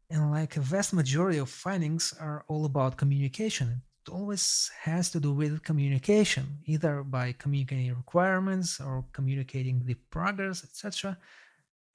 and 0.09 0.31
like 0.31 0.57
a 0.57 0.61
vast 0.61 0.93
majority 0.93 1.37
of 1.37 1.49
findings 1.49 2.13
are 2.19 2.43
all 2.47 2.65
about 2.65 2.97
communication 2.97 3.81
it 4.05 4.11
always 4.11 4.71
has 4.81 5.11
to 5.11 5.19
do 5.19 5.33
with 5.33 5.63
communication 5.63 6.45
either 6.65 7.03
by 7.03 7.33
communicating 7.37 7.89
requirements 7.95 8.79
or 8.79 9.05
communicating 9.13 9.81
the 9.85 9.95
progress 10.09 10.63
etc 10.63 11.17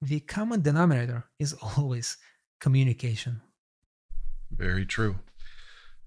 the 0.03 0.21
common 0.21 0.61
denominator 0.61 1.25
is 1.39 1.55
always 1.77 2.17
communication. 2.61 3.41
Very 4.51 4.87
true. 4.87 5.17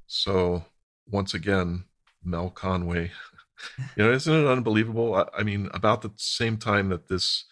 So, 0.08 0.66
once 1.08 1.34
again, 1.34 1.84
Mel 2.24 2.50
Conway, 2.50 3.12
you 3.96 4.04
know, 4.04 4.12
isn't 4.12 4.34
it 4.34 4.48
unbelievable? 4.48 5.16
I, 5.16 5.26
I 5.40 5.44
mean, 5.44 5.70
about 5.74 6.02
the 6.02 6.12
same 6.16 6.58
time 6.58 6.90
that 6.90 7.08
this 7.08 7.46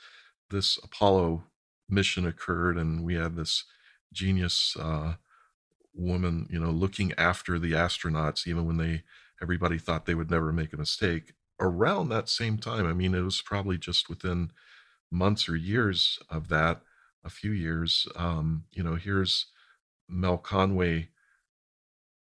this 0.50 0.80
Apollo 0.84 1.44
mission 1.90 2.26
occurred, 2.26 2.78
and 2.78 3.04
we 3.04 3.16
had 3.16 3.36
this 3.36 3.66
genius 4.16 4.76
uh, 4.80 5.16
woman, 5.94 6.48
you 6.50 6.60
know, 6.60 6.72
looking 6.72 7.14
after 7.18 7.60
the 7.60 7.74
astronauts, 7.74 8.48
even 8.48 8.66
when 8.66 8.78
they 8.78 9.04
everybody 9.42 9.78
thought 9.78 10.06
they 10.06 10.16
would 10.16 10.32
never 10.32 10.52
make 10.52 10.74
a 10.74 10.78
mistake. 10.78 11.34
Around 11.60 12.10
that 12.10 12.30
same 12.30 12.58
time, 12.58 12.86
I 12.88 12.94
mean, 12.94 13.14
it 13.14 13.22
was 13.22 13.42
probably 13.42 13.78
just 13.78 14.10
within 14.10 14.52
months 15.12 15.48
or 15.48 15.56
years 15.56 16.20
of 16.30 16.50
that, 16.50 16.82
a 17.24 17.30
few 17.30 17.52
years, 17.52 18.08
um, 18.16 18.66
you 18.72 18.84
know, 18.84 18.96
here's 18.96 19.48
Mel 20.08 20.38
Conway 20.38 21.10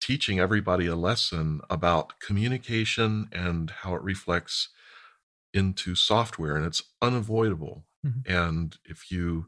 teaching 0.01 0.38
everybody 0.38 0.87
a 0.87 0.94
lesson 0.94 1.61
about 1.70 2.20
communication 2.20 3.29
and 3.33 3.70
how 3.70 3.94
it 3.94 4.03
reflects 4.03 4.68
into 5.55 5.94
software 5.94 6.57
and 6.57 6.66
it's 6.66 6.83
unavoidable 7.01 7.85
mm-hmm. 8.05 8.31
and 8.31 8.77
if 8.85 9.11
you 9.11 9.47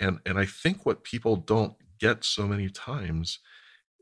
and 0.00 0.20
and 0.26 0.38
i 0.38 0.44
think 0.44 0.84
what 0.84 1.04
people 1.04 1.36
don't 1.36 1.74
get 1.98 2.24
so 2.24 2.46
many 2.46 2.68
times 2.68 3.38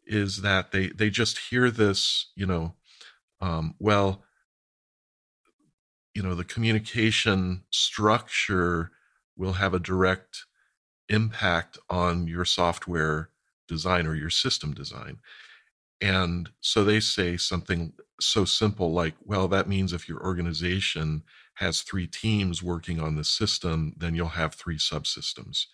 is 0.07 0.43
that 0.43 0.73
they 0.73 0.89
they 0.89 1.11
just 1.11 1.39
hear 1.51 1.71
this 1.71 2.31
you 2.37 2.47
know 2.47 2.75
um, 3.41 3.75
well 3.79 4.23
you 6.15 6.23
know 6.23 6.35
the 6.35 6.45
communication 6.45 7.65
structure 7.71 8.91
will 9.37 9.55
have 9.55 9.75
a 9.75 9.81
direct 9.81 10.45
impact 11.09 11.79
on 11.91 12.27
your 12.27 12.45
software 12.45 13.31
design 13.69 14.07
or 14.07 14.15
your 14.15 14.31
system 14.31 14.73
design. 14.73 15.19
And 16.01 16.51
so 16.61 16.85
they 16.85 17.01
say 17.01 17.37
something 17.37 17.93
so 18.21 18.45
simple 18.45 18.93
like 18.93 19.15
well 19.25 19.49
that 19.49 19.69
means 19.69 19.93
if 19.93 20.09
your 20.09 20.23
organization 20.23 21.25
has 21.57 21.83
three 21.83 22.07
teams 22.07 22.63
working 22.63 23.01
on 23.01 23.17
the 23.17 23.25
system 23.25 23.95
then 23.97 24.15
you'll 24.15 24.29
have 24.29 24.55
three 24.55 24.79
subsystems. 24.79 25.67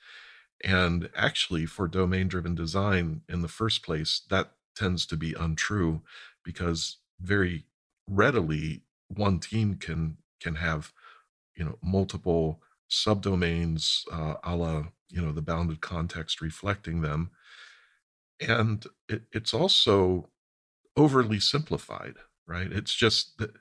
And 0.62 1.08
actually, 1.16 1.66
for 1.66 1.88
domain 1.88 2.28
driven 2.28 2.54
design 2.54 3.22
in 3.28 3.40
the 3.42 3.48
first 3.48 3.82
place, 3.82 4.22
that 4.30 4.52
tends 4.76 5.06
to 5.06 5.16
be 5.16 5.34
untrue 5.34 6.02
because 6.44 6.98
very 7.20 7.64
readily 8.08 8.82
one 9.08 9.38
team 9.40 9.74
can 9.76 10.18
can 10.40 10.56
have 10.56 10.92
you 11.56 11.64
know 11.64 11.78
multiple 11.82 12.62
subdomains 12.90 14.04
uh, 14.12 14.36
a 14.44 14.56
la 14.56 14.84
you 15.10 15.22
know 15.22 15.32
the 15.32 15.42
bounded 15.42 15.80
context 15.80 16.40
reflecting 16.40 17.00
them. 17.02 17.30
And 18.40 18.86
it, 19.08 19.24
it's 19.32 19.52
also 19.54 20.30
overly 20.96 21.40
simplified 21.40 22.16
right? 22.46 22.72
It's 22.72 22.94
just 22.94 23.38
that 23.38 23.52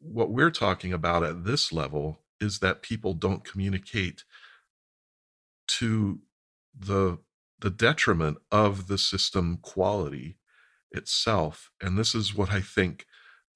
what 0.00 0.30
we're 0.30 0.50
talking 0.50 0.92
about 0.92 1.24
at 1.24 1.44
this 1.44 1.72
level 1.72 2.20
is 2.40 2.60
that 2.60 2.82
people 2.82 3.14
don't 3.14 3.44
communicate 3.44 4.24
to 5.66 6.20
the 6.78 7.18
the 7.60 7.70
detriment 7.70 8.38
of 8.52 8.86
the 8.86 8.98
system 8.98 9.58
quality 9.60 10.38
itself. 10.92 11.70
And 11.80 11.98
this 11.98 12.14
is 12.14 12.34
what 12.34 12.50
I 12.50 12.60
think 12.60 13.04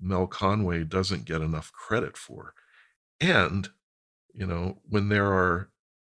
Mel 0.00 0.26
Conway 0.26 0.83
doesn't 0.85 1.24
get 1.24 1.40
enough 1.40 1.70
credit 1.72 2.16
for. 2.16 2.55
And, 3.20 3.68
you 4.35 4.46
know, 4.46 4.78
when 4.88 5.09
there 5.09 5.33
are 5.33 5.70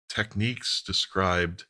techniques 0.09 0.83
described 0.85 1.67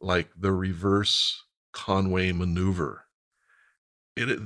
like 0.00 0.30
the 0.34 0.52
reverse 0.52 1.44
Conway 1.72 2.32
maneuver, 2.32 3.04
it, 4.16 4.38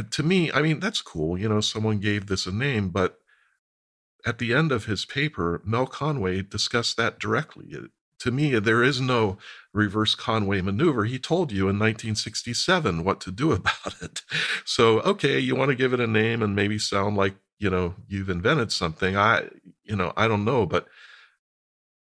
Uh, 0.00 0.04
to 0.10 0.22
me, 0.22 0.50
I 0.52 0.62
mean, 0.62 0.80
that's 0.80 1.02
cool. 1.02 1.38
You 1.38 1.48
know, 1.48 1.60
someone 1.60 1.98
gave 1.98 2.26
this 2.26 2.46
a 2.46 2.52
name, 2.52 2.88
but 2.88 3.18
at 4.24 4.38
the 4.38 4.54
end 4.54 4.72
of 4.72 4.86
his 4.86 5.04
paper, 5.04 5.60
Mel 5.64 5.86
Conway 5.86 6.42
discussed 6.42 6.96
that 6.96 7.18
directly. 7.18 7.66
It, 7.70 7.90
to 8.20 8.30
me, 8.30 8.54
uh, 8.54 8.60
there 8.60 8.82
is 8.82 9.00
no 9.00 9.38
reverse 9.74 10.14
Conway 10.14 10.62
maneuver. 10.62 11.04
He 11.04 11.18
told 11.18 11.52
you 11.52 11.62
in 11.62 11.78
1967 11.78 13.04
what 13.04 13.20
to 13.20 13.30
do 13.30 13.52
about 13.60 14.00
it. 14.00 14.22
So, 14.64 15.00
okay, 15.00 15.38
you 15.38 15.54
want 15.54 15.70
to 15.70 15.76
give 15.76 15.92
it 15.92 16.00
a 16.00 16.06
name 16.06 16.42
and 16.42 16.56
maybe 16.56 16.78
sound 16.78 17.16
like, 17.16 17.34
you 17.58 17.68
know, 17.68 17.94
you've 18.08 18.30
invented 18.30 18.72
something. 18.72 19.16
I, 19.16 19.48
you 19.84 19.96
know, 19.96 20.14
I 20.16 20.28
don't 20.28 20.46
know, 20.46 20.64
but 20.64 20.86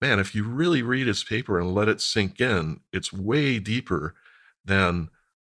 man, 0.02 0.20
if 0.20 0.34
you 0.34 0.44
really 0.44 0.82
read 0.82 1.06
his 1.06 1.24
paper 1.24 1.60
and 1.60 1.76
let 1.76 1.90
it 1.90 2.02
sink 2.02 2.42
in, 2.42 2.80
it's 2.92 3.14
way 3.14 3.60
deeper 3.60 4.16
than 4.66 5.10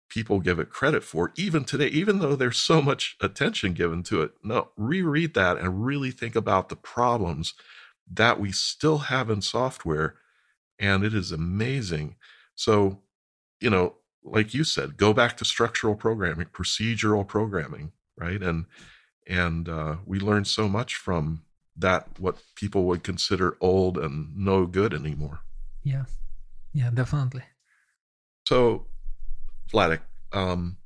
people 0.08 0.40
give 0.40 0.58
it 0.58 0.70
credit 0.70 1.04
for, 1.04 1.32
even 1.36 1.64
today, 1.64 1.88
even 1.88 2.18
though 2.18 2.36
there's 2.36 2.58
so 2.58 2.80
much 2.80 3.16
attention 3.20 3.72
given 3.72 4.02
to 4.04 4.22
it. 4.22 4.32
No, 4.42 4.68
reread 4.76 5.34
that 5.34 5.58
and 5.58 5.84
really 5.84 6.10
think 6.10 6.34
about 6.34 6.68
the 6.68 6.76
problems 6.76 7.54
that 8.10 8.40
we 8.40 8.52
still 8.52 8.98
have 8.98 9.28
in 9.28 9.42
software 9.42 10.16
and 10.78 11.04
it 11.04 11.14
is 11.14 11.32
amazing. 11.32 12.16
So, 12.54 13.00
you 13.60 13.70
know, 13.70 13.96
like 14.22 14.54
you 14.54 14.64
said, 14.64 14.96
go 14.96 15.12
back 15.12 15.36
to 15.38 15.44
structural 15.44 15.94
programming, 15.94 16.46
procedural 16.46 17.26
programming, 17.26 17.92
right? 18.16 18.42
And 18.42 18.66
and 19.26 19.68
uh, 19.68 19.96
we 20.06 20.20
learned 20.20 20.46
so 20.46 20.68
much 20.68 20.94
from 20.96 21.42
that 21.76 22.08
what 22.18 22.42
people 22.54 22.84
would 22.84 23.02
consider 23.02 23.56
old 23.60 23.98
and 23.98 24.36
no 24.36 24.66
good 24.66 24.94
anymore. 24.94 25.40
Yeah, 25.84 26.04
yeah, 26.72 26.90
definitely. 26.90 27.42
So, 28.46 28.86
Vladek, 29.72 30.00
um, 30.32 30.76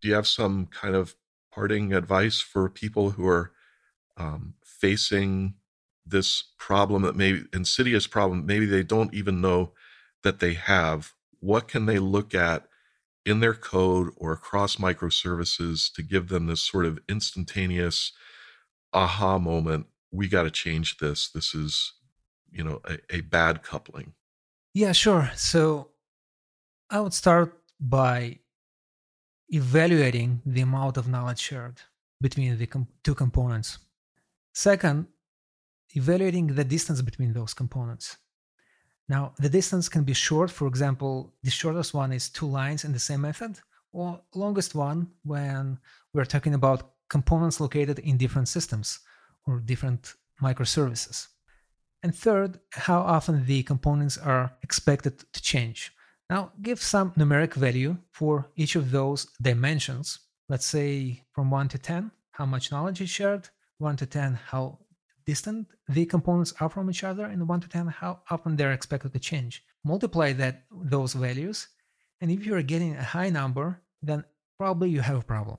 do 0.00 0.08
you 0.08 0.14
have 0.14 0.26
some 0.26 0.66
kind 0.66 0.94
of 0.94 1.14
parting 1.52 1.92
advice 1.92 2.40
for 2.40 2.68
people 2.68 3.10
who 3.10 3.26
are 3.26 3.52
um, 4.16 4.54
facing 4.64 5.54
this 6.06 6.44
problem 6.58 7.02
that 7.02 7.16
maybe 7.16 7.44
insidious 7.52 8.06
problem 8.06 8.44
maybe 8.46 8.66
they 8.66 8.82
don't 8.82 9.14
even 9.14 9.40
know 9.40 9.72
that 10.22 10.40
they 10.40 10.54
have? 10.54 11.12
What 11.40 11.68
can 11.68 11.86
they 11.86 11.98
look 11.98 12.34
at 12.34 12.66
in 13.24 13.40
their 13.40 13.54
code 13.54 14.10
or 14.16 14.32
across 14.32 14.76
microservices 14.76 15.92
to 15.94 16.02
give 16.02 16.28
them 16.28 16.46
this 16.46 16.62
sort 16.62 16.86
of 16.86 16.98
instantaneous 17.08 18.12
aha 18.92 19.38
moment 19.38 19.86
we 20.12 20.26
got 20.26 20.42
to 20.42 20.50
change 20.50 20.98
this. 20.98 21.30
This 21.30 21.54
is 21.54 21.92
you 22.50 22.64
know 22.64 22.80
a, 22.84 22.98
a 23.10 23.20
bad 23.20 23.62
coupling 23.62 24.14
yeah 24.74 24.92
sure. 24.92 25.30
So 25.36 25.88
i 26.92 27.00
would 27.00 27.14
start 27.14 27.59
by 27.80 28.38
evaluating 29.48 30.42
the 30.46 30.60
amount 30.60 30.96
of 30.96 31.08
knowledge 31.08 31.40
shared 31.40 31.80
between 32.20 32.56
the 32.58 32.66
com- 32.66 32.86
two 33.02 33.14
components 33.14 33.78
second 34.52 35.06
evaluating 35.94 36.48
the 36.48 36.64
distance 36.64 37.02
between 37.02 37.32
those 37.32 37.54
components. 37.54 38.16
Now, 39.08 39.32
the 39.38 39.48
distance 39.48 39.88
can 39.88 40.04
be 40.04 40.12
short. 40.12 40.50
For 40.50 40.66
example, 40.68 41.34
the 41.42 41.50
shortest 41.50 41.94
one 41.94 42.12
is 42.12 42.28
two 42.28 42.46
lines 42.46 42.84
in 42.84 42.92
the 42.92 42.98
same 42.98 43.22
method, 43.22 43.58
or 43.92 44.20
longest 44.34 44.74
one 44.74 45.08
when 45.24 45.78
we're 46.14 46.24
talking 46.24 46.54
about 46.54 46.92
components 47.08 47.60
located 47.60 47.98
in 47.98 48.16
different 48.16 48.48
systems 48.48 49.00
or 49.46 49.58
different 49.58 50.14
microservices. 50.40 51.26
And 52.02 52.14
third, 52.14 52.60
how 52.70 53.00
often 53.00 53.44
the 53.46 53.62
components 53.64 54.16
are 54.16 54.52
expected 54.62 55.24
to 55.32 55.42
change. 55.42 55.92
Now, 56.30 56.52
give 56.62 56.80
some 56.80 57.10
numeric 57.18 57.54
value 57.54 57.96
for 58.12 58.48
each 58.54 58.76
of 58.76 58.92
those 58.92 59.26
dimensions. 59.42 60.20
Let's 60.48 60.64
say 60.64 61.24
from 61.32 61.50
1 61.50 61.68
to 61.70 61.78
10, 61.78 62.12
how 62.30 62.46
much 62.46 62.70
knowledge 62.70 63.00
is 63.00 63.10
shared, 63.10 63.48
1 63.78 63.96
to 63.96 64.06
10, 64.06 64.38
how 64.46 64.78
distant 65.26 65.66
the 65.88 66.06
components 66.06 66.54
are 66.60 66.68
from 66.68 66.88
each 66.88 67.02
other, 67.02 67.24
and 67.24 67.48
1 67.48 67.60
to 67.62 67.68
10, 67.68 67.88
how 67.88 68.20
often 68.30 68.54
they're 68.54 68.72
expected 68.72 69.12
to 69.12 69.18
change. 69.18 69.64
Multiply 69.84 70.32
that 70.34 70.62
those 70.70 71.14
values, 71.14 71.66
and 72.20 72.30
if 72.30 72.46
you're 72.46 72.62
getting 72.62 72.94
a 72.94 73.02
high 73.02 73.30
number, 73.30 73.80
then 74.00 74.22
probably 74.56 74.88
you 74.88 75.00
have 75.00 75.18
a 75.18 75.22
problem. 75.34 75.58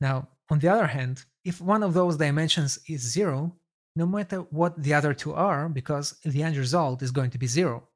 Now, 0.00 0.28
on 0.48 0.60
the 0.60 0.68
other 0.68 0.86
hand, 0.86 1.24
if 1.44 1.60
one 1.60 1.82
of 1.82 1.92
those 1.92 2.16
dimensions 2.18 2.78
is 2.88 3.00
zero, 3.00 3.52
no 3.96 4.06
matter 4.06 4.38
what 4.50 4.80
the 4.80 4.94
other 4.94 5.12
two 5.12 5.34
are, 5.34 5.68
because 5.68 6.14
the 6.24 6.44
end 6.44 6.56
result 6.56 7.02
is 7.02 7.10
going 7.10 7.30
to 7.30 7.38
be 7.38 7.48
zero. 7.48 7.88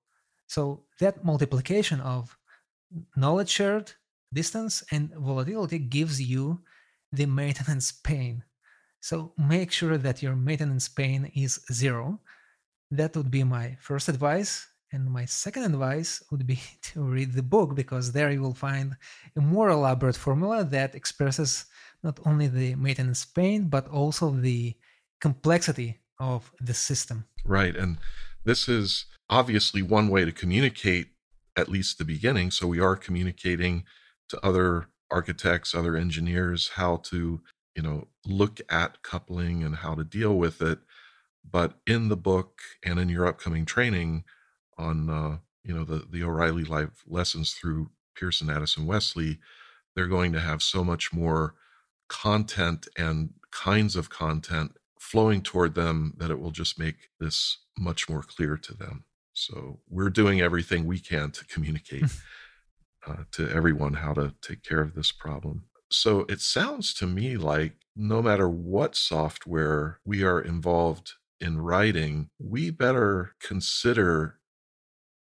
So 0.48 0.84
that 0.98 1.24
multiplication 1.24 2.00
of 2.00 2.36
knowledge 3.16 3.50
shared, 3.50 3.92
distance, 4.32 4.82
and 4.90 5.12
volatility 5.14 5.78
gives 5.78 6.20
you 6.20 6.60
the 7.12 7.26
maintenance 7.26 7.92
pain 7.92 8.42
so 9.00 9.32
make 9.38 9.70
sure 9.70 9.96
that 9.96 10.22
your 10.22 10.34
maintenance 10.34 10.88
pain 10.88 11.30
is 11.34 11.60
zero. 11.72 12.20
That 12.90 13.16
would 13.16 13.30
be 13.30 13.44
my 13.44 13.76
first 13.80 14.08
advice. 14.08 14.66
And 14.92 15.10
my 15.10 15.26
second 15.26 15.64
advice 15.64 16.22
would 16.30 16.46
be 16.46 16.60
to 16.82 17.02
read 17.02 17.32
the 17.32 17.42
book 17.42 17.74
because 17.74 18.12
there 18.12 18.30
you 18.30 18.40
will 18.40 18.54
find 18.54 18.96
a 19.36 19.40
more 19.40 19.68
elaborate 19.68 20.16
formula 20.16 20.64
that 20.64 20.94
expresses 20.94 21.66
not 22.02 22.18
only 22.24 22.48
the 22.48 22.74
maintenance 22.74 23.24
pain, 23.24 23.68
but 23.68 23.88
also 23.88 24.30
the 24.30 24.74
complexity 25.20 26.00
of 26.20 26.50
the 26.60 26.74
system. 26.74 27.24
Right. 27.44 27.76
And 27.76 27.98
this 28.44 28.68
is 28.68 29.06
obviously 29.30 29.82
one 29.82 30.08
way 30.08 30.24
to 30.24 30.32
communicate, 30.32 31.08
at 31.56 31.68
least 31.68 31.98
the 31.98 32.04
beginning. 32.04 32.50
So 32.50 32.66
we 32.66 32.80
are 32.80 32.96
communicating 32.96 33.84
to 34.28 34.44
other 34.44 34.88
architects, 35.10 35.74
other 35.74 35.96
engineers, 35.96 36.70
how 36.74 36.96
to 36.96 37.40
you 37.74 37.82
know 37.82 38.08
look 38.26 38.60
at 38.68 39.02
coupling 39.02 39.62
and 39.62 39.76
how 39.76 39.94
to 39.94 40.04
deal 40.04 40.34
with 40.36 40.60
it 40.60 40.80
but 41.50 41.74
in 41.86 42.08
the 42.08 42.16
book 42.16 42.60
and 42.84 42.98
in 42.98 43.08
your 43.08 43.26
upcoming 43.26 43.64
training 43.64 44.24
on 44.76 45.08
uh, 45.08 45.38
you 45.64 45.74
know 45.74 45.84
the 45.84 46.06
the 46.10 46.22
O'Reilly 46.22 46.64
live 46.64 47.02
lessons 47.06 47.52
through 47.52 47.90
Pearson 48.16 48.50
Addison 48.50 48.86
Wesley 48.86 49.38
they're 49.94 50.06
going 50.06 50.32
to 50.32 50.40
have 50.40 50.62
so 50.62 50.84
much 50.84 51.12
more 51.12 51.54
content 52.08 52.88
and 52.96 53.30
kinds 53.52 53.96
of 53.96 54.10
content 54.10 54.72
flowing 55.00 55.42
toward 55.42 55.74
them 55.74 56.14
that 56.18 56.30
it 56.30 56.40
will 56.40 56.50
just 56.50 56.78
make 56.78 57.10
this 57.20 57.58
much 57.78 58.08
more 58.08 58.22
clear 58.22 58.56
to 58.56 58.74
them 58.74 59.04
so 59.38 59.78
we're 59.88 60.10
doing 60.10 60.40
everything 60.40 60.86
we 60.86 60.98
can 60.98 61.30
to 61.30 61.44
communicate 61.46 62.04
uh, 63.06 63.24
to 63.32 63.48
everyone 63.50 63.94
how 63.94 64.12
to 64.12 64.34
take 64.42 64.62
care 64.62 64.80
of 64.80 64.94
this 64.94 65.12
problem. 65.12 65.64
So 65.90 66.26
it 66.28 66.40
sounds 66.40 66.92
to 66.94 67.06
me 67.06 67.36
like 67.36 67.74
no 67.96 68.20
matter 68.20 68.48
what 68.48 68.96
software 68.96 70.00
we 70.04 70.22
are 70.22 70.40
involved 70.40 71.12
in 71.40 71.60
writing, 71.60 72.30
we 72.38 72.70
better 72.70 73.34
consider 73.40 74.38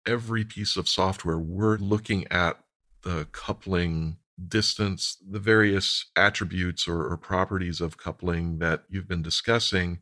every 0.06 0.44
piece 0.44 0.76
of 0.76 0.88
software 0.88 1.38
we're 1.38 1.76
looking 1.76 2.26
at 2.30 2.58
the 3.02 3.26
coupling 3.32 4.18
distance, 4.48 5.16
the 5.28 5.38
various 5.38 6.06
attributes 6.16 6.88
or, 6.88 7.06
or, 7.06 7.16
properties 7.16 7.80
of 7.80 7.96
coupling 7.96 8.58
that 8.58 8.82
you've 8.88 9.06
been 9.06 9.22
discussing, 9.22 10.00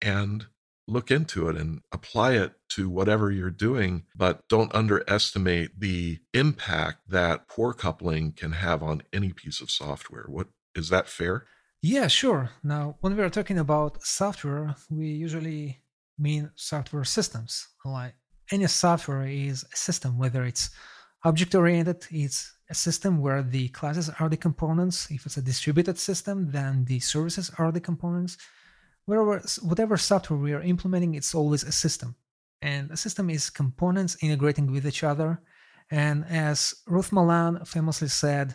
and 0.00 0.46
look 0.90 1.10
into 1.10 1.48
it 1.48 1.56
and 1.56 1.80
apply 1.92 2.32
it 2.32 2.52
to 2.70 2.88
whatever 2.88 3.30
you're 3.30 3.50
doing. 3.50 4.04
But 4.14 4.48
don't 4.48 4.74
underestimate 4.74 5.80
the 5.80 6.18
impact 6.34 7.08
that 7.08 7.48
poor 7.48 7.72
coupling 7.72 8.32
can 8.32 8.52
have 8.52 8.82
on 8.82 9.02
any 9.12 9.32
piece 9.32 9.60
of 9.60 9.70
software. 9.70 10.24
What 10.26 10.48
is 10.74 10.88
that 10.88 11.08
fair? 11.08 11.46
Yeah, 11.82 12.08
sure. 12.08 12.50
Now, 12.62 12.96
when 13.00 13.16
we 13.16 13.22
are 13.22 13.30
talking 13.30 13.58
about 13.58 14.02
software, 14.02 14.74
we 14.90 15.06
usually 15.06 15.82
mean 16.18 16.50
software 16.54 17.04
systems. 17.04 17.68
Like 17.84 18.14
any 18.52 18.66
software 18.66 19.26
is 19.26 19.64
a 19.72 19.76
system, 19.76 20.18
whether 20.18 20.44
it's 20.44 20.70
object 21.24 21.54
oriented, 21.54 22.06
it's 22.10 22.52
a 22.68 22.74
system 22.74 23.20
where 23.20 23.42
the 23.42 23.68
classes 23.68 24.10
are 24.20 24.28
the 24.28 24.36
components. 24.36 25.10
If 25.10 25.26
it's 25.26 25.38
a 25.38 25.42
distributed 25.42 25.98
system, 25.98 26.50
then 26.50 26.84
the 26.84 27.00
services 27.00 27.50
are 27.58 27.72
the 27.72 27.80
components. 27.80 28.36
Whatever, 29.10 29.42
whatever 29.62 29.96
software 29.96 30.38
we 30.38 30.52
are 30.52 30.62
implementing, 30.62 31.16
it's 31.16 31.34
always 31.34 31.64
a 31.64 31.72
system. 31.72 32.14
And 32.62 32.92
a 32.92 32.96
system 32.96 33.28
is 33.28 33.50
components 33.50 34.16
integrating 34.22 34.70
with 34.70 34.86
each 34.86 35.02
other. 35.02 35.42
And 35.90 36.24
as 36.26 36.74
Ruth 36.86 37.10
Malan 37.10 37.64
famously 37.64 38.06
said, 38.06 38.54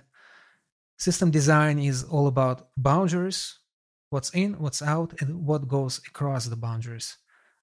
System 0.97 1.29
design 1.29 1.77
is 1.77 2.05
all 2.05 2.27
about 2.27 2.69
boundaries, 2.77 3.59
what's 4.11 4.33
in, 4.33 4.57
what's 4.57 4.81
out, 4.81 5.13
and 5.19 5.45
what 5.45 5.67
goes 5.67 5.99
across 6.07 6.45
the 6.45 6.55
boundaries. 6.55 7.17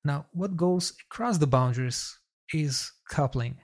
Now, 0.05 0.27
what 0.33 0.55
goes 0.55 0.93
across 1.07 1.39
the 1.39 1.47
boundaries 1.47 2.19
is 2.53 2.93
coupling, 3.09 3.57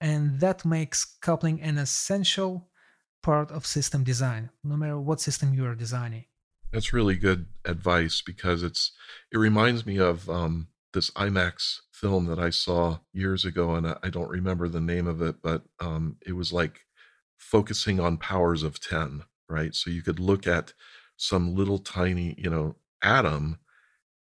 and 0.00 0.40
that 0.40 0.64
makes 0.64 1.04
coupling 1.20 1.60
an 1.60 1.76
essential 1.76 2.70
part 3.22 3.50
of 3.50 3.66
system 3.66 4.04
design, 4.04 4.48
no 4.62 4.74
matter 4.78 4.98
what 4.98 5.20
system 5.20 5.52
you 5.52 5.66
are 5.66 5.74
designing. 5.74 6.24
That's 6.74 6.92
really 6.92 7.14
good 7.14 7.46
advice 7.64 8.20
because 8.20 8.64
it's 8.64 8.90
it 9.30 9.38
reminds 9.38 9.86
me 9.86 9.98
of 10.00 10.28
um, 10.28 10.66
this 10.92 11.08
IMAX 11.12 11.78
film 11.92 12.26
that 12.26 12.40
I 12.40 12.50
saw 12.50 12.98
years 13.12 13.44
ago, 13.44 13.76
and 13.76 13.86
I 14.02 14.10
don't 14.10 14.28
remember 14.28 14.68
the 14.68 14.80
name 14.80 15.06
of 15.06 15.22
it, 15.22 15.36
but 15.40 15.62
um, 15.78 16.16
it 16.26 16.32
was 16.32 16.52
like 16.52 16.80
focusing 17.38 18.00
on 18.00 18.16
powers 18.16 18.64
of 18.64 18.80
10, 18.80 19.22
right? 19.48 19.72
So 19.72 19.88
you 19.88 20.02
could 20.02 20.18
look 20.18 20.48
at 20.48 20.72
some 21.16 21.54
little 21.54 21.78
tiny, 21.78 22.34
you 22.38 22.50
know, 22.50 22.74
atom 23.00 23.60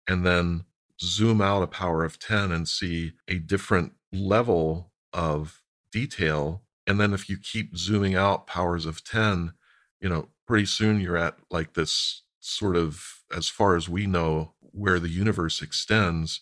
and 0.08 0.26
then 0.26 0.64
zoom 1.00 1.40
out 1.40 1.62
a 1.62 1.68
power 1.68 2.04
of 2.04 2.18
10 2.18 2.52
and 2.52 2.68
see 2.68 3.12
a 3.28 3.36
different 3.38 3.92
level 4.12 4.92
of 5.12 5.62
detail. 5.92 6.62
And 6.86 7.00
then 7.00 7.12
if 7.14 7.28
you 7.28 7.38
keep 7.38 7.76
zooming 7.76 8.16
out 8.16 8.48
powers 8.48 8.86
of 8.86 9.04
10, 9.04 9.52
you 10.00 10.08
know, 10.08 10.30
pretty 10.48 10.66
soon 10.66 11.00
you're 11.00 11.16
at 11.16 11.36
like 11.50 11.74
this 11.74 12.22
sort 12.40 12.76
of, 12.76 13.22
as 13.34 13.48
far 13.48 13.76
as 13.76 13.88
we 13.88 14.06
know, 14.06 14.52
where 14.72 14.98
the 14.98 15.08
universe 15.08 15.62
extends 15.62 16.40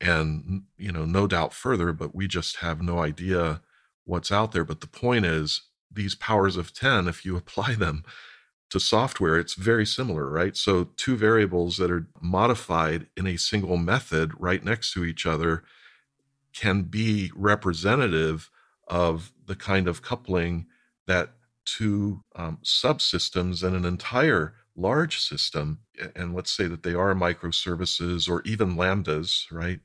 and, 0.00 0.62
you 0.76 0.92
know, 0.92 1.04
no 1.04 1.26
doubt 1.26 1.52
further, 1.52 1.92
but 1.92 2.14
we 2.14 2.28
just 2.28 2.56
have 2.56 2.80
no 2.80 3.00
idea 3.00 3.60
what's 4.04 4.32
out 4.32 4.52
there. 4.52 4.64
But 4.64 4.80
the 4.80 4.86
point 4.86 5.24
is, 5.24 5.62
these 5.90 6.14
powers 6.14 6.56
of 6.56 6.72
10, 6.72 7.08
if 7.08 7.24
you 7.24 7.36
apply 7.36 7.74
them 7.74 8.04
to 8.70 8.78
software, 8.78 9.38
it's 9.38 9.54
very 9.54 9.86
similar, 9.86 10.28
right? 10.28 10.56
So, 10.56 10.88
two 10.96 11.16
variables 11.16 11.78
that 11.78 11.90
are 11.90 12.06
modified 12.20 13.06
in 13.16 13.26
a 13.26 13.38
single 13.38 13.78
method 13.78 14.32
right 14.38 14.62
next 14.62 14.92
to 14.92 15.04
each 15.04 15.24
other 15.24 15.62
can 16.52 16.82
be 16.82 17.30
representative 17.34 18.50
of 18.86 19.32
the 19.46 19.56
kind 19.56 19.88
of 19.88 20.02
coupling 20.02 20.66
that 21.06 21.30
two 21.64 22.24
um, 22.36 22.58
subsystems 22.64 23.62
and 23.62 23.76
an 23.76 23.84
entire 23.84 24.54
large 24.78 25.18
system, 25.18 25.80
and 26.14 26.34
let's 26.34 26.50
say 26.50 26.66
that 26.66 26.82
they 26.82 26.94
are 26.94 27.14
microservices 27.14 28.28
or 28.28 28.42
even 28.44 28.76
lambdas, 28.76 29.50
right? 29.50 29.80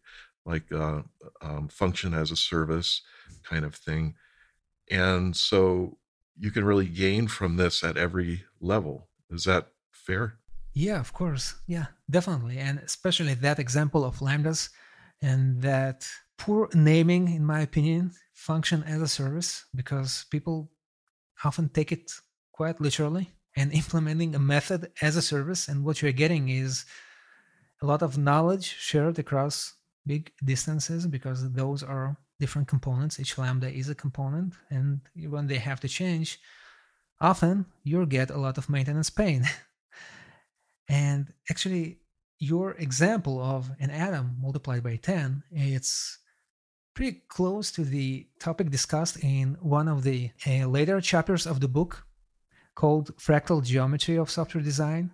Like 0.45 0.71
uh, 0.71 1.01
um, 1.41 1.67
function 1.69 2.13
as 2.13 2.31
a 2.31 2.35
service 2.35 3.01
kind 3.43 3.65
of 3.65 3.75
thing 3.75 4.15
and 4.89 5.35
so 5.35 5.97
you 6.37 6.51
can 6.51 6.65
really 6.65 6.87
gain 6.87 7.27
from 7.27 7.57
this 7.57 7.83
at 7.83 7.97
every 7.97 8.43
level. 8.59 9.09
Is 9.29 9.43
that 9.45 9.67
fair? 9.91 10.39
Yeah, 10.73 10.99
of 10.99 11.13
course. 11.13 11.55
Yeah, 11.67 11.87
definitely. 12.09 12.57
And 12.57 12.79
especially 12.79 13.35
that 13.35 13.59
example 13.59 14.03
of 14.03 14.19
lambdas 14.19 14.69
and 15.21 15.61
that 15.61 16.07
poor 16.37 16.69
naming, 16.73 17.27
in 17.33 17.45
my 17.45 17.61
opinion, 17.61 18.11
function 18.33 18.83
as 18.83 19.01
a 19.01 19.07
service 19.07 19.65
because 19.75 20.25
people 20.31 20.71
often 21.43 21.69
take 21.69 21.91
it 21.91 22.11
quite 22.51 22.81
literally 22.81 23.29
and 23.55 23.71
implementing 23.71 24.35
a 24.35 24.39
method 24.39 24.91
as 25.01 25.15
a 25.15 25.21
service. 25.21 25.67
And 25.67 25.83
what 25.83 26.01
you're 26.01 26.11
getting 26.11 26.49
is 26.49 26.85
a 27.81 27.85
lot 27.85 28.01
of 28.01 28.17
knowledge 28.17 28.65
shared 28.79 29.19
across 29.19 29.73
big 30.05 30.31
distances 30.43 31.05
because 31.07 31.51
those 31.51 31.83
are 31.83 32.17
different 32.39 32.67
components. 32.67 33.19
Each 33.19 33.37
lambda 33.37 33.69
is 33.69 33.89
a 33.89 33.95
component, 33.95 34.53
and 34.69 35.01
when 35.15 35.47
they 35.47 35.57
have 35.57 35.79
to 35.81 35.87
change, 35.87 36.39
often 37.21 37.65
you'll 37.83 38.05
get 38.05 38.31
a 38.31 38.37
lot 38.37 38.57
of 38.57 38.69
maintenance 38.69 39.09
pain. 39.09 39.43
and 40.89 41.31
actually, 41.49 41.99
your 42.39 42.71
example 42.73 43.41
of 43.41 43.71
an 43.79 43.89
atom 43.89 44.35
multiplied 44.41 44.83
by 44.83 44.97
10, 44.97 45.43
it's 45.51 46.19
pretty 46.93 47.21
close 47.27 47.71
to 47.71 47.83
the 47.83 48.27
topic 48.39 48.69
discussed 48.69 49.17
in 49.23 49.57
one 49.61 49.87
of 49.87 50.03
the 50.03 50.29
uh, 50.45 50.67
later 50.67 50.99
chapters 51.01 51.47
of 51.47 51.59
the 51.59 51.67
book 51.67 52.05
called 52.75 53.15
Fractal 53.17 53.63
Geometry 53.63 54.17
of 54.17 54.29
Software 54.29 54.63
Design. 54.63 55.11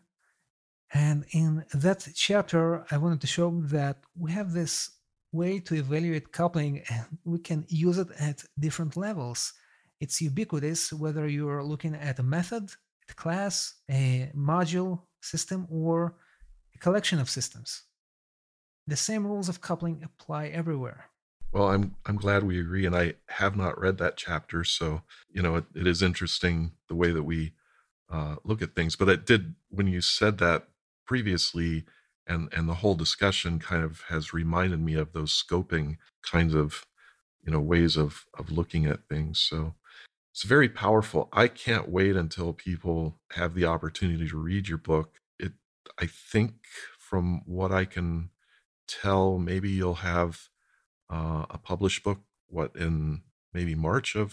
And 0.94 1.26
in 1.32 1.66
that 1.74 2.08
chapter, 2.16 2.86
I 2.90 2.98
wanted 2.98 3.22
to 3.22 3.28
show 3.28 3.62
that 3.66 3.98
we 4.18 4.32
have 4.32 4.54
this 4.54 4.92
way 5.32 5.60
to 5.60 5.76
evaluate 5.76 6.32
coupling 6.32 6.84
and 6.90 7.06
we 7.24 7.40
can 7.40 7.66
use 7.68 7.98
it 7.98 8.08
at 8.20 8.44
different 8.58 8.98
levels. 8.98 9.54
It's 10.00 10.22
ubiquitous 10.22 10.92
whether 10.94 11.28
you're 11.28 11.64
looking 11.64 11.94
at 11.94 12.20
a 12.20 12.24
method, 12.24 12.72
a 13.10 13.14
class, 13.14 13.76
a 13.90 14.32
module 14.36 15.02
system, 15.22 15.68
or 15.70 16.16
a 16.74 16.78
collection 16.80 17.20
of 17.20 17.30
systems. 17.30 17.84
The 18.88 18.96
same 18.96 19.28
rules 19.28 19.50
of 19.50 19.62
coupling 19.62 20.02
apply 20.04 20.48
everywhere. 20.48 21.12
Well, 21.52 21.70
I'm 21.70 21.96
I'm 22.06 22.18
glad 22.18 22.44
we 22.44 22.60
agree, 22.60 22.86
and 22.86 22.96
I 22.96 23.16
have 23.30 23.56
not 23.56 23.80
read 23.80 23.98
that 23.98 24.18
chapter, 24.18 24.64
so 24.64 25.02
you 25.32 25.42
know 25.42 25.56
it, 25.56 25.66
it 25.76 25.88
is 25.88 26.02
interesting 26.04 26.74
the 26.88 26.96
way 26.96 27.12
that 27.12 27.24
we 27.24 27.54
uh, 28.12 28.38
look 28.44 28.62
at 28.62 28.76
things. 28.76 28.96
But 28.96 29.10
it 29.10 29.26
did 29.26 29.56
when 29.70 29.88
you 29.88 30.02
said 30.02 30.38
that 30.40 30.68
previously 31.08 31.86
and 32.28 32.50
and 32.54 32.70
the 32.70 32.76
whole 32.76 32.96
discussion 32.96 33.60
kind 33.60 33.84
of 33.84 34.02
has 34.10 34.34
reminded 34.34 34.80
me 34.82 34.96
of 34.96 35.14
those 35.14 35.32
scoping 35.34 35.98
kinds 36.24 36.54
of 36.56 36.86
you 37.46 37.52
know 37.52 37.60
ways 37.62 37.98
of 37.98 38.26
of 38.38 38.52
looking 38.52 38.86
at 38.86 39.08
things. 39.10 39.40
So 39.40 39.76
it's 40.34 40.44
very 40.44 40.70
powerful. 40.70 41.30
I 41.34 41.48
can't 41.48 41.90
wait 41.90 42.16
until 42.16 42.54
people 42.54 43.20
have 43.34 43.56
the 43.56 43.66
opportunity 43.66 44.28
to 44.30 44.38
read 44.38 44.68
your 44.70 44.78
book. 44.80 45.20
It 45.40 45.54
i 46.00 46.06
think 46.08 46.54
from 47.00 47.42
what 47.46 47.72
i 47.72 47.86
can 47.86 48.30
tell 48.88 49.38
maybe 49.40 49.70
you'll 49.70 49.96
have 49.96 50.50
uh, 51.10 51.46
a 51.50 51.58
published 51.58 52.04
book 52.04 52.20
what 52.48 52.76
in 52.76 53.22
maybe 53.54 53.76
march 53.76 54.16
of 54.16 54.30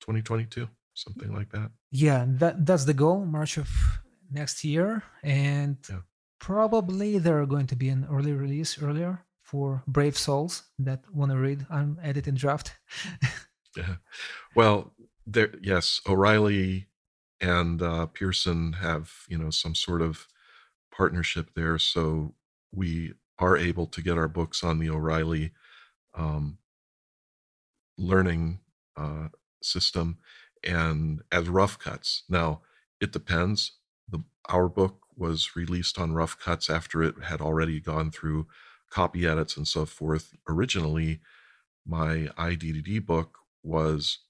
2022 0.00 0.68
something 0.94 1.32
like 1.34 1.50
that 1.50 1.70
yeah 1.90 2.24
that 2.28 2.66
that's 2.66 2.84
the 2.84 2.94
goal 2.94 3.24
march 3.24 3.56
of 3.56 3.68
next 4.30 4.64
year 4.64 5.02
and 5.22 5.76
yeah 5.88 6.00
probably 6.42 7.18
there 7.18 7.40
are 7.40 7.46
going 7.46 7.68
to 7.68 7.76
be 7.76 7.88
an 7.88 8.04
early 8.10 8.32
release 8.32 8.82
earlier 8.82 9.24
for 9.40 9.84
brave 9.86 10.18
souls 10.18 10.64
that 10.76 11.04
want 11.14 11.30
to 11.30 11.38
read 11.38 11.64
unedited 11.70 12.34
draft. 12.34 12.76
yeah. 13.76 13.96
Well, 14.56 14.92
there, 15.24 15.52
yes, 15.62 16.00
O'Reilly 16.08 16.88
and 17.40 17.80
uh, 17.80 18.06
Pearson 18.06 18.74
have 18.74 19.12
you 19.28 19.38
know 19.38 19.50
some 19.50 19.76
sort 19.76 20.02
of 20.02 20.26
partnership 20.90 21.50
there, 21.54 21.78
so 21.78 22.34
we 22.72 23.14
are 23.38 23.56
able 23.56 23.86
to 23.86 24.02
get 24.02 24.18
our 24.18 24.28
books 24.28 24.64
on 24.64 24.80
the 24.80 24.90
O'Reilly 24.90 25.52
um, 26.14 26.58
learning 27.98 28.60
uh, 28.96 29.28
system 29.62 30.18
and 30.64 31.22
as 31.30 31.48
rough 31.48 31.78
cuts. 31.78 32.24
Now 32.28 32.62
it 33.00 33.12
depends. 33.12 33.72
The 34.08 34.22
our 34.48 34.68
book 34.68 35.00
was 35.16 35.54
released 35.56 35.98
on 35.98 36.12
rough 36.14 36.38
cuts 36.38 36.68
after 36.70 37.02
it 37.02 37.14
had 37.24 37.40
already 37.40 37.80
gone 37.80 38.10
through 38.10 38.46
copy 38.90 39.26
edits 39.26 39.56
and 39.56 39.66
so 39.68 39.84
forth. 39.86 40.34
Originally, 40.48 41.20
my 41.86 42.28
iDDD 42.38 43.04
book 43.04 43.38
was 43.62 44.20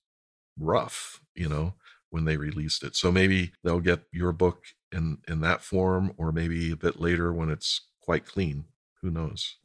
rough, 0.58 1.20
you 1.34 1.48
know, 1.48 1.74
when 2.10 2.24
they 2.24 2.36
released 2.36 2.82
it. 2.82 2.96
So 2.96 3.12
maybe 3.12 3.52
they'll 3.64 3.80
get 3.80 4.02
your 4.12 4.32
book 4.32 4.64
in 4.92 5.18
in 5.28 5.40
that 5.40 5.62
form, 5.62 6.12
or 6.16 6.32
maybe 6.32 6.70
a 6.72 6.76
bit 6.76 7.00
later 7.00 7.32
when 7.32 7.50
it's 7.50 7.82
quite 8.00 8.26
clean. 8.26 8.66
Who 9.02 9.10
knows? 9.10 9.56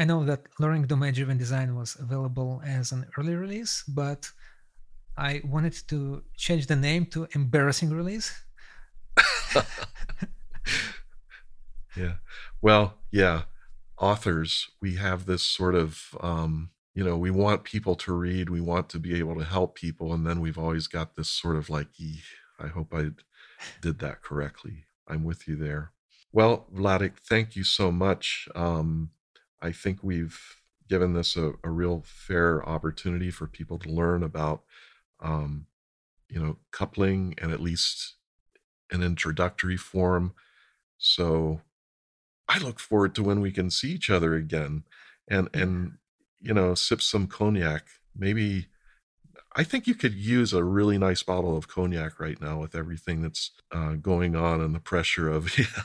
I 0.00 0.04
know 0.04 0.24
that 0.24 0.46
Learning 0.58 0.86
Domain 0.86 1.12
Driven 1.12 1.36
Design 1.36 1.76
was 1.76 1.94
available 2.00 2.62
as 2.64 2.90
an 2.90 3.04
early 3.18 3.34
release, 3.34 3.84
but 3.86 4.30
I 5.18 5.42
wanted 5.44 5.74
to 5.88 6.22
change 6.38 6.68
the 6.68 6.76
name 6.76 7.04
to 7.12 7.28
Embarrassing 7.32 7.90
Release. 7.90 8.32
yeah. 11.94 12.14
Well, 12.62 12.94
yeah. 13.10 13.42
Authors, 13.98 14.70
we 14.80 14.94
have 14.94 15.26
this 15.26 15.42
sort 15.42 15.74
of, 15.74 16.16
um, 16.22 16.70
you 16.94 17.04
know, 17.04 17.18
we 17.18 17.30
want 17.30 17.64
people 17.64 17.94
to 17.96 18.14
read, 18.14 18.48
we 18.48 18.62
want 18.62 18.88
to 18.88 18.98
be 18.98 19.18
able 19.18 19.36
to 19.36 19.44
help 19.44 19.74
people. 19.74 20.14
And 20.14 20.26
then 20.26 20.40
we've 20.40 20.58
always 20.58 20.86
got 20.86 21.14
this 21.14 21.28
sort 21.28 21.56
of 21.56 21.68
like, 21.68 21.88
I 22.58 22.68
hope 22.68 22.94
I 22.94 23.10
did 23.82 23.98
that 23.98 24.22
correctly. 24.22 24.86
I'm 25.06 25.24
with 25.24 25.46
you 25.46 25.56
there. 25.56 25.92
Well, 26.32 26.68
Vladek, 26.74 27.18
thank 27.28 27.54
you 27.54 27.64
so 27.64 27.92
much. 27.92 28.48
Um, 28.54 29.10
I 29.62 29.72
think 29.72 29.98
we've 30.02 30.38
given 30.88 31.12
this 31.14 31.36
a, 31.36 31.52
a, 31.62 31.70
real 31.70 32.02
fair 32.04 32.66
opportunity 32.68 33.30
for 33.30 33.46
people 33.46 33.78
to 33.78 33.88
learn 33.88 34.22
about, 34.22 34.62
um, 35.20 35.66
you 36.28 36.42
know, 36.42 36.56
coupling 36.72 37.34
and 37.40 37.52
at 37.52 37.60
least 37.60 38.16
an 38.90 39.02
introductory 39.02 39.76
form. 39.76 40.34
So 40.98 41.60
I 42.48 42.58
look 42.58 42.80
forward 42.80 43.14
to 43.14 43.22
when 43.22 43.40
we 43.40 43.52
can 43.52 43.70
see 43.70 43.92
each 43.92 44.10
other 44.10 44.34
again 44.34 44.82
and, 45.28 45.48
and, 45.54 45.98
you 46.40 46.52
know, 46.52 46.74
sip 46.74 47.00
some 47.00 47.28
cognac. 47.28 47.86
Maybe 48.16 48.66
I 49.54 49.64
think 49.64 49.86
you 49.86 49.94
could 49.94 50.14
use 50.14 50.52
a 50.52 50.62
really 50.62 50.98
nice 50.98 51.22
bottle 51.22 51.56
of 51.56 51.68
cognac 51.68 52.20
right 52.20 52.40
now 52.40 52.60
with 52.60 52.74
everything 52.74 53.22
that's 53.22 53.50
uh, 53.72 53.94
going 53.94 54.34
on 54.34 54.60
and 54.60 54.74
the 54.74 54.80
pressure 54.80 55.28
of, 55.28 55.56
yeah, 55.58 55.82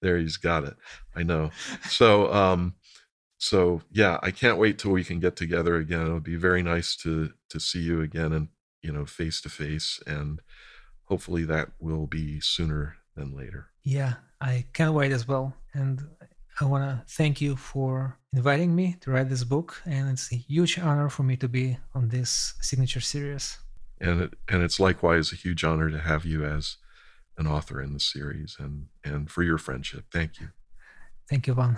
there 0.00 0.18
he's 0.18 0.36
got 0.36 0.64
it. 0.64 0.76
I 1.14 1.22
know. 1.22 1.50
So, 1.88 2.32
um, 2.32 2.74
so 3.42 3.82
yeah, 3.90 4.20
I 4.22 4.30
can't 4.30 4.56
wait 4.56 4.78
till 4.78 4.92
we 4.92 5.02
can 5.02 5.18
get 5.18 5.34
together 5.34 5.74
again. 5.74 6.06
It 6.06 6.12
would 6.12 6.22
be 6.22 6.36
very 6.36 6.62
nice 6.62 6.94
to 6.98 7.32
to 7.48 7.58
see 7.58 7.80
you 7.80 8.00
again 8.00 8.32
and 8.32 8.48
you 8.82 8.92
know 8.92 9.04
face 9.04 9.40
to 9.40 9.48
face, 9.48 10.00
and 10.06 10.40
hopefully 11.06 11.44
that 11.46 11.72
will 11.80 12.06
be 12.06 12.38
sooner 12.38 12.98
than 13.16 13.36
later. 13.36 13.66
Yeah, 13.82 14.14
I 14.40 14.66
can't 14.72 14.94
wait 14.94 15.10
as 15.10 15.26
well, 15.26 15.56
and 15.74 16.06
I 16.60 16.66
want 16.66 16.84
to 16.84 17.14
thank 17.14 17.40
you 17.40 17.56
for 17.56 18.16
inviting 18.32 18.76
me 18.76 18.96
to 19.00 19.10
write 19.10 19.28
this 19.28 19.42
book, 19.42 19.82
and 19.86 20.08
it's 20.10 20.32
a 20.32 20.36
huge 20.36 20.78
honor 20.78 21.08
for 21.08 21.24
me 21.24 21.36
to 21.38 21.48
be 21.48 21.78
on 21.96 22.10
this 22.10 22.54
signature 22.60 23.00
series. 23.00 23.58
And 24.00 24.20
it, 24.20 24.34
and 24.48 24.62
it's 24.62 24.78
likewise 24.78 25.32
a 25.32 25.36
huge 25.36 25.64
honor 25.64 25.90
to 25.90 25.98
have 25.98 26.24
you 26.24 26.44
as 26.44 26.76
an 27.36 27.48
author 27.48 27.82
in 27.82 27.92
the 27.92 28.00
series, 28.00 28.56
and 28.60 28.86
and 29.02 29.28
for 29.28 29.42
your 29.42 29.58
friendship. 29.58 30.04
Thank 30.12 30.38
you. 30.38 30.50
Thank 31.28 31.48
you, 31.48 31.54
Vaughn. 31.54 31.76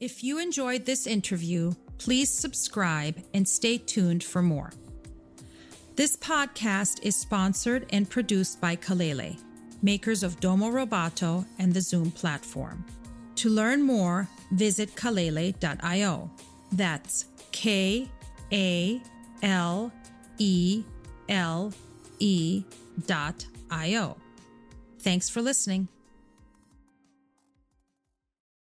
If 0.00 0.22
you 0.22 0.38
enjoyed 0.38 0.84
this 0.84 1.08
interview, 1.08 1.72
please 1.98 2.30
subscribe 2.30 3.20
and 3.34 3.48
stay 3.48 3.78
tuned 3.78 4.22
for 4.22 4.42
more. 4.42 4.70
This 5.96 6.16
podcast 6.16 7.02
is 7.02 7.16
sponsored 7.16 7.86
and 7.90 8.08
produced 8.08 8.60
by 8.60 8.76
Kalele, 8.76 9.40
makers 9.82 10.22
of 10.22 10.38
Domo 10.38 10.70
Roboto 10.70 11.44
and 11.58 11.74
the 11.74 11.80
XOOM 11.80 12.14
platform. 12.14 12.84
To 13.36 13.48
learn 13.48 13.82
more, 13.82 14.28
visit 14.52 14.94
kalele.io. 14.94 16.30
That's 16.70 17.24
K 17.50 18.08
A 18.52 19.02
L 19.42 19.92
E 20.38 20.84
L 21.28 21.72
E 22.20 22.62
dot 23.06 23.44
I 23.68 23.96
O. 23.96 24.16
Thanks 25.00 25.28
for 25.28 25.42
listening. 25.42 25.88